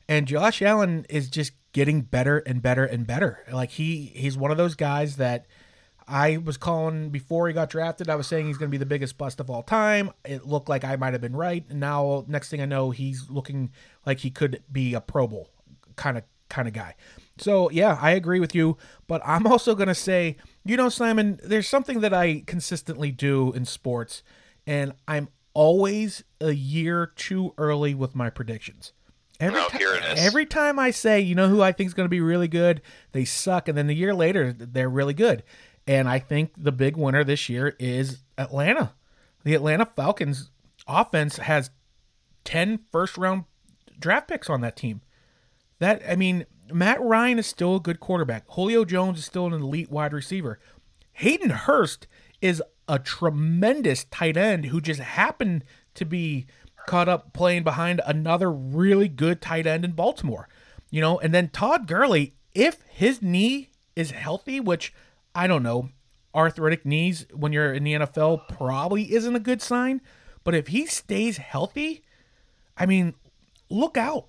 And 0.09 0.27
Josh 0.27 0.63
Allen 0.63 1.05
is 1.11 1.29
just 1.29 1.53
getting 1.73 2.01
better 2.01 2.39
and 2.39 2.63
better 2.63 2.87
and 2.87 3.07
better. 3.07 3.45
Like 3.53 3.73
he 3.73 4.13
he's 4.15 4.39
one 4.39 4.51
of 4.51 4.57
those 4.57 4.75
guys 4.75 5.17
that 5.17 5.45
I 6.09 6.37
was 6.37 6.57
calling 6.57 7.11
before 7.11 7.49
he 7.49 7.55
got 7.55 7.69
drafted. 7.69 8.09
I 8.09 8.15
was 8.15 8.27
saying 8.27 8.47
he's 8.47 8.59
going 8.59 8.69
to 8.69 8.75
be 8.75 8.79
the 8.79 8.87
biggest 8.87 9.19
bust 9.19 9.41
of 9.41 9.51
all 9.51 9.63
time. 9.63 10.11
It 10.25 10.47
looked 10.47 10.69
like 10.69 10.85
I 10.85 10.97
might 10.97 11.15
have 11.15 11.21
been 11.21 11.35
right. 11.35 11.65
And 11.69 11.81
now, 11.81 12.25
next 12.29 12.49
thing 12.49 12.61
I 12.61 12.67
know, 12.67 12.91
he's 12.91 13.29
looking 13.29 13.73
like 14.05 14.21
he 14.21 14.31
could 14.31 14.63
be 14.71 14.95
a 14.95 15.01
Pro 15.01 15.27
Bowl 15.27 15.51
kind 15.97 16.17
of 16.17 16.25
kind 16.49 16.69
of 16.69 16.75
guy. 16.75 16.95
So 17.39 17.71
yeah, 17.71 17.99
I 18.01 18.13
agree 18.13 18.41
with 18.41 18.55
you. 18.55 18.77
But 19.07 19.21
I'm 19.25 19.47
also 19.47 19.75
going 19.75 19.89
to 19.89 19.95
say, 19.95 20.37
you 20.65 20.77
know, 20.77 20.89
Simon, 20.89 21.41
there's 21.43 21.69
something 21.69 22.01
that 22.01 22.15
I 22.15 22.45
consistently 22.47 23.11
do 23.11 23.53
in 23.53 23.65
sports, 23.65 24.23
and 24.67 24.93
I'm 25.09 25.29
always 25.55 26.23
a 26.41 26.53
year 26.53 27.07
too 27.17 27.55
early 27.59 27.95
with 27.95 28.15
my 28.15 28.31
predictions. 28.31 28.93
Every, 29.39 29.61
oh, 29.61 29.69
time, 29.69 30.03
every 30.17 30.47
time 30.47 30.79
I 30.79 30.91
say, 30.91 31.21
you 31.21 31.35
know 31.35 31.49
who 31.49 31.61
I 31.61 31.73
think 31.73 31.89
is 31.89 31.95
going 31.95 32.07
to 32.07 32.11
be 32.11 32.23
really 32.23 32.49
good, 32.49 32.81
they 33.13 33.27
suck, 33.27 33.69
and 33.69 33.77
then 33.77 33.91
a 33.91 33.93
year 33.93 34.15
later 34.15 34.53
they're 34.53 34.89
really 34.89 35.13
good. 35.13 35.43
And 35.87 36.09
I 36.09 36.19
think 36.19 36.53
the 36.57 36.73
big 36.73 36.97
winner 36.97 37.23
this 37.23 37.49
year 37.49 37.77
is 37.79 38.19
Atlanta. 38.37 38.93
The 39.45 39.55
Atlanta 39.55 39.87
Falcons 39.87 40.51
offense 40.89 41.37
has 41.39 41.71
10 42.45 42.81
first 42.91 43.17
round 43.17 43.45
draft 43.99 44.29
picks 44.29 44.51
on 44.51 44.61
that 44.63 44.77
team. 44.77 45.03
That 45.79 46.03
I 46.09 46.17
mean, 46.17 46.47
Matt 46.73 47.01
Ryan 47.01 47.39
is 47.39 47.47
still 47.47 47.77
a 47.77 47.81
good 47.81 48.01
quarterback. 48.01 48.45
Julio 48.49 48.85
Jones 48.85 49.19
is 49.19 49.25
still 49.25 49.47
an 49.47 49.53
elite 49.53 49.91
wide 49.91 50.13
receiver. 50.13 50.59
Hayden 51.13 51.51
Hurst 51.51 52.07
is 52.41 52.63
a 52.89 52.99
tremendous 52.99 54.05
tight 54.05 54.37
end 54.37 54.67
who 54.67 54.81
just 54.81 55.01
happened 55.01 55.65
to 55.95 56.05
be 56.05 56.47
caught 56.87 57.09
up 57.09 57.33
playing 57.33 57.65
behind 57.65 58.01
another 58.07 58.51
really 58.51 59.09
good 59.09 59.41
tight 59.41 59.67
end 59.67 59.85
in 59.85 59.93
Baltimore. 59.93 60.49
You 60.91 61.01
know, 61.01 61.19
and 61.19 61.35
then 61.35 61.49
Todd 61.49 61.87
Gurley, 61.87 62.35
if 62.55 62.83
his 62.89 63.21
knee 63.21 63.71
is 63.97 64.13
healthy, 64.13 64.61
which 64.61 64.93
I 65.37 65.47
don't 65.47 65.63
know, 65.63 65.91
arthritic 66.35 66.85
knees 66.85 67.27
when 67.33 67.53
you're 67.53 67.73
in 67.73 67.85
the 67.85 67.95
NFL 67.95 68.49
probably 68.49 69.15
isn't 69.15 69.37
a 69.37 69.41
good 69.41 69.63
sign, 69.63 70.01
but 70.43 70.55
if 70.55 70.69
he 70.69 70.87
stays 70.87 71.37
healthy, 71.37 72.03
I 72.77 72.87
mean, 72.87 73.15
look 73.71 73.97
out. 73.97 74.27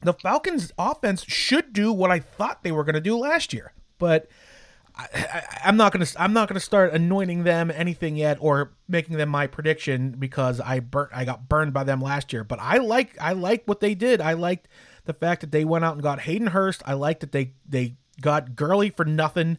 The 0.00 0.14
Falcons 0.14 0.72
offense 0.78 1.24
should 1.24 1.72
do 1.72 1.92
what 1.92 2.10
I 2.10 2.20
thought 2.20 2.62
they 2.62 2.72
were 2.72 2.84
going 2.84 2.94
to 2.94 3.00
do 3.00 3.16
last 3.16 3.52
year. 3.52 3.72
But 3.98 4.28
I, 4.98 5.44
am 5.64 5.76
not 5.76 5.92
gonna 5.92 6.06
I'm 6.16 6.32
not 6.32 6.48
gonna 6.48 6.60
start 6.60 6.92
anointing 6.92 7.44
them 7.44 7.70
anything 7.72 8.16
yet 8.16 8.36
or 8.40 8.72
making 8.88 9.16
them 9.16 9.28
my 9.28 9.46
prediction 9.46 10.16
because 10.18 10.60
I 10.60 10.80
burnt 10.80 11.10
I 11.14 11.24
got 11.24 11.48
burned 11.48 11.72
by 11.72 11.84
them 11.84 12.00
last 12.00 12.32
year. 12.32 12.42
But 12.42 12.58
I 12.60 12.78
like 12.78 13.16
I 13.20 13.32
like 13.32 13.62
what 13.66 13.78
they 13.78 13.94
did. 13.94 14.20
I 14.20 14.32
liked 14.32 14.66
the 15.04 15.12
fact 15.12 15.40
that 15.42 15.52
they 15.52 15.64
went 15.64 15.84
out 15.84 15.94
and 15.94 16.02
got 16.02 16.20
Hayden 16.22 16.48
Hurst. 16.48 16.82
I 16.84 16.94
liked 16.94 17.20
that 17.20 17.30
they 17.30 17.52
they 17.68 17.96
got 18.20 18.56
Gurley 18.56 18.90
for 18.90 19.04
nothing, 19.04 19.58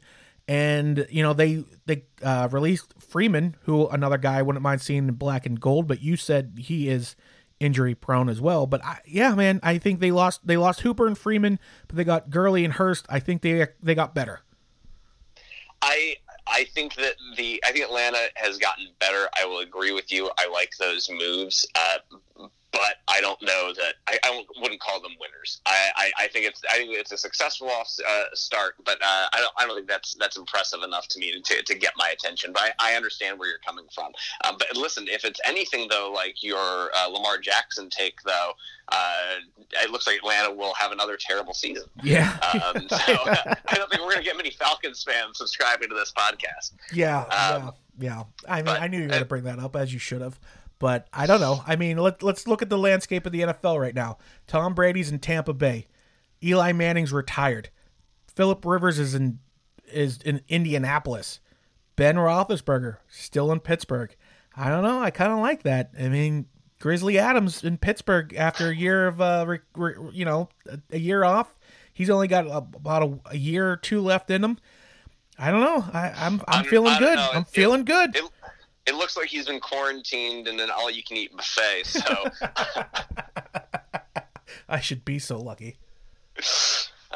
and 0.50 1.06
you 1.12 1.22
know 1.22 1.34
they 1.34 1.64
they 1.86 2.06
uh, 2.24 2.50
released 2.52 2.96
Freeman, 3.00 3.56
who 3.66 3.88
another 3.88 4.18
guy 4.18 4.42
wouldn't 4.42 4.64
mind 4.64 4.82
seeing 4.82 5.08
in 5.08 5.14
black 5.14 5.46
and 5.46 5.62
gold. 5.62 5.88
But 5.88 6.02
you 6.02 6.18
said 6.18 6.58
he 6.58 6.90
is 6.90 7.16
injury 7.60 7.94
prone 7.94 8.30
as 8.30 8.42
well. 8.42 8.66
But 8.66 8.84
I, 8.84 8.98
yeah, 9.06 9.36
man, 9.36 9.60
I 9.62 9.78
think 9.78 10.00
they 10.00 10.10
lost 10.10 10.46
they 10.48 10.58
lost 10.58 10.82
Hooper 10.82 11.06
and 11.06 11.16
Freeman, 11.16 11.60
but 11.88 11.98
they 11.98 12.04
got 12.04 12.32
Gurley 12.32 12.66
and 12.66 12.74
Hurst. 12.74 13.06
I 13.10 13.20
think 13.20 13.44
they 13.44 13.68
they 13.82 13.94
got 13.94 14.16
better. 14.16 14.42
I 15.84 16.16
I 16.48 16.64
think 16.74 16.96
that 16.96 17.14
the 17.38 17.64
I 17.64 17.72
think 17.72 17.86
Atlanta 17.86 18.18
has 18.34 18.58
gotten 18.58 18.88
better. 19.00 19.30
I 19.40 19.46
will 19.46 19.60
agree 19.60 19.92
with 19.92 20.12
you. 20.12 20.32
I 20.40 20.50
like 20.52 20.72
those 20.80 21.12
moves. 21.12 21.68
Uh, 21.76 22.48
but 22.72 22.96
I 23.08 23.22
don't 23.22 23.42
know 23.42 23.74
that 23.74 23.96
I, 24.08 24.20
I 24.24 24.44
wouldn't 24.62 24.80
call 24.80 25.02
them 25.02 25.12
winners. 25.20 25.62
I, 25.66 25.90
I, 25.96 26.12
I, 26.24 26.28
think 26.28 26.46
it's 26.46 26.62
I 26.70 26.78
think 26.78 26.92
it's 26.94 27.12
a 27.12 27.18
successful 27.18 27.70
off, 27.70 27.90
uh, 28.08 28.24
start, 28.34 28.76
but 28.86 29.02
uh, 29.02 29.28
I 29.34 29.38
don't 29.40 29.54
I 29.58 29.66
don't 29.66 29.76
think 29.76 29.88
that's 29.88 30.14
that's 30.16 30.38
impressive 30.38 30.82
enough 30.84 31.08
to 31.10 31.20
me 31.20 31.42
to, 31.42 31.64
to 31.64 31.76
get 31.76 31.94
my 31.98 32.10
attention. 32.10 32.54
But 32.54 32.74
I, 32.80 32.92
I 32.92 32.96
understand 32.96 33.40
where 33.40 33.50
you're 33.50 33.60
coming 33.66 33.86
from. 33.94 34.12
Um, 34.46 34.58
but 34.60 34.76
listen, 34.76 35.08
if 35.08 35.26
it's 35.26 35.40
anything 35.46 35.88
though, 35.90 36.12
like 36.14 36.44
your 36.44 36.92
uh, 36.96 37.08
Lamar 37.08 37.40
Jackson 37.40 37.90
take 37.90 38.22
though, 38.24 38.52
uh, 38.90 39.36
it 39.84 39.90
looks 39.90 40.06
like 40.06 40.18
Atlanta 40.18 40.52
will 40.52 40.74
have 40.76 40.92
another 40.92 41.18
terrible 41.20 41.54
season. 41.54 41.90
Yeah. 42.04 42.38
Um, 42.54 42.88
so 42.90 42.98
I 42.98 43.76
don't 43.76 43.90
think 43.90 44.04
we're 44.04 44.12
gonna 44.12 44.24
get 44.24 44.38
many 44.38 44.52
Falcons 44.52 45.04
fans 45.04 45.38
subscribing 45.38 45.90
to 45.90 45.96
this 45.96 46.12
podcast. 46.12 46.74
Yeah. 46.94 47.22
Um, 47.22 47.64
yeah. 47.64 47.72
Yeah. 48.00 48.24
I 48.48 48.58
mean, 48.58 48.66
but, 48.66 48.82
I 48.82 48.88
knew 48.88 48.98
you 48.98 49.04
were 49.04 49.10
going 49.10 49.22
to 49.22 49.28
bring 49.28 49.44
that 49.44 49.60
up 49.60 49.76
as 49.76 49.94
you 49.94 50.00
should 50.00 50.22
have. 50.22 50.40
But 50.80 51.08
I 51.12 51.26
don't 51.26 51.42
know. 51.42 51.62
I 51.68 51.76
mean, 51.76 51.98
let, 51.98 52.24
let's 52.24 52.48
look 52.48 52.62
at 52.62 52.70
the 52.70 52.78
landscape 52.78 53.26
of 53.26 53.32
the 53.32 53.42
NFL 53.42 53.80
right 53.80 53.94
now. 53.94 54.18
Tom 54.48 54.74
Brady's 54.74 55.12
in 55.12 55.20
Tampa 55.20 55.54
Bay. 55.54 55.88
Eli 56.42 56.72
Manning's 56.72 57.12
retired. 57.12 57.70
Philip 58.34 58.66
Rivers 58.66 58.98
is 58.98 59.14
in 59.14 59.40
is 59.92 60.20
in 60.20 60.42
Indianapolis. 60.48 61.40
Ben 61.96 62.16
Roethlisberger 62.16 62.98
still 63.10 63.52
in 63.52 63.60
Pittsburgh. 63.60 64.16
I 64.56 64.70
don't 64.70 64.84
know. 64.84 65.02
I 65.02 65.12
kind 65.12 65.34
of 65.34 65.40
like 65.40 65.64
that. 65.64 65.92
I 66.00 66.08
mean, 66.08 66.46
Grizzly 66.80 67.20
Adams 67.20 67.64
in 67.64 67.78
Pittsburgh 67.78 68.34
after 68.36 68.70
a 68.70 68.76
year 68.76 69.08
of 69.08 69.20
uh, 69.20 69.44
re, 69.48 69.60
re, 69.76 69.96
you 70.14 70.26
know, 70.26 70.48
a, 70.68 70.80
a, 70.92 70.98
year 70.98 71.24
off. 71.24 71.58
He's 71.94 72.10
only 72.10 72.30
got 72.30 72.48
about 72.48 73.04
a, 73.04 73.32
a, 73.32 73.38
year 73.38 73.70
or 73.70 73.76
two 73.76 74.00
left 74.00 74.30
in 74.30 74.44
him. 74.44 74.58
I 75.38 75.52
don't 75.52 75.62
know. 75.62 75.86
I, 75.94 76.08
am 76.08 76.16
I'm, 76.16 76.42
I'm 76.48 76.66
feeling 76.66 76.98
good. 77.00 77.18
I'm 77.18 77.42
it, 77.42 77.48
feeling 77.50 77.84
good. 77.84 78.16
It, 78.16 78.24
it 78.90 78.96
looks 78.96 79.16
like 79.16 79.28
he's 79.28 79.46
been 79.46 79.60
quarantined 79.60 80.48
in 80.48 80.60
an 80.60 80.72
all 80.72 80.90
you 80.90 81.04
can 81.04 81.16
eat 81.16 81.32
buffet. 81.36 81.86
So 81.86 82.00
I 84.70 84.80
should 84.80 85.06
be 85.06 85.20
so 85.20 85.40
lucky. 85.40 85.78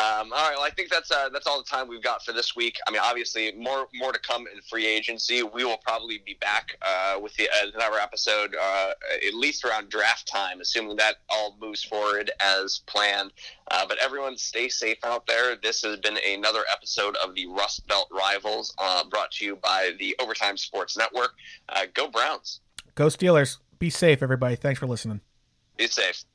Um, 0.03 0.33
all 0.33 0.49
right. 0.49 0.55
Well, 0.55 0.65
I 0.65 0.69
think 0.69 0.89
that's 0.89 1.11
uh, 1.11 1.29
that's 1.29 1.47
all 1.47 1.59
the 1.59 1.69
time 1.69 1.87
we've 1.87 2.03
got 2.03 2.25
for 2.25 2.33
this 2.33 2.55
week. 2.55 2.77
I 2.85 2.91
mean, 2.91 3.01
obviously, 3.01 3.53
more 3.53 3.87
more 3.93 4.11
to 4.11 4.19
come 4.19 4.47
in 4.53 4.61
free 4.69 4.85
agency. 4.85 5.43
We 5.43 5.63
will 5.63 5.77
probably 5.77 6.21
be 6.25 6.37
back 6.41 6.77
uh, 6.81 7.19
with 7.21 7.33
the, 7.35 7.47
uh, 7.47 7.69
another 7.73 7.99
episode 7.99 8.55
uh, 8.61 8.91
at 9.25 9.33
least 9.33 9.63
around 9.63 9.89
draft 9.89 10.27
time, 10.27 10.59
assuming 10.59 10.97
that 10.97 11.17
all 11.29 11.55
moves 11.61 11.83
forward 11.83 12.31
as 12.41 12.81
planned. 12.85 13.31
Uh, 13.71 13.85
but 13.87 13.97
everyone, 13.99 14.37
stay 14.37 14.67
safe 14.67 14.97
out 15.05 15.25
there. 15.25 15.55
This 15.55 15.83
has 15.83 15.99
been 15.99 16.17
another 16.27 16.65
episode 16.71 17.15
of 17.17 17.33
the 17.35 17.45
Rust 17.47 17.87
Belt 17.87 18.09
Rivals, 18.11 18.73
uh, 18.79 19.05
brought 19.05 19.31
to 19.33 19.45
you 19.45 19.55
by 19.55 19.91
the 19.99 20.15
Overtime 20.19 20.57
Sports 20.57 20.97
Network. 20.97 21.31
go 21.93 22.09
Browns. 22.09 22.59
Go 22.95 23.05
Steelers. 23.07 23.59
Be 23.79 23.89
safe, 23.89 24.21
everybody. 24.21 24.55
Thanks 24.55 24.79
for 24.79 24.87
listening. 24.87 25.21
Be 25.77 25.87
safe. 25.87 26.25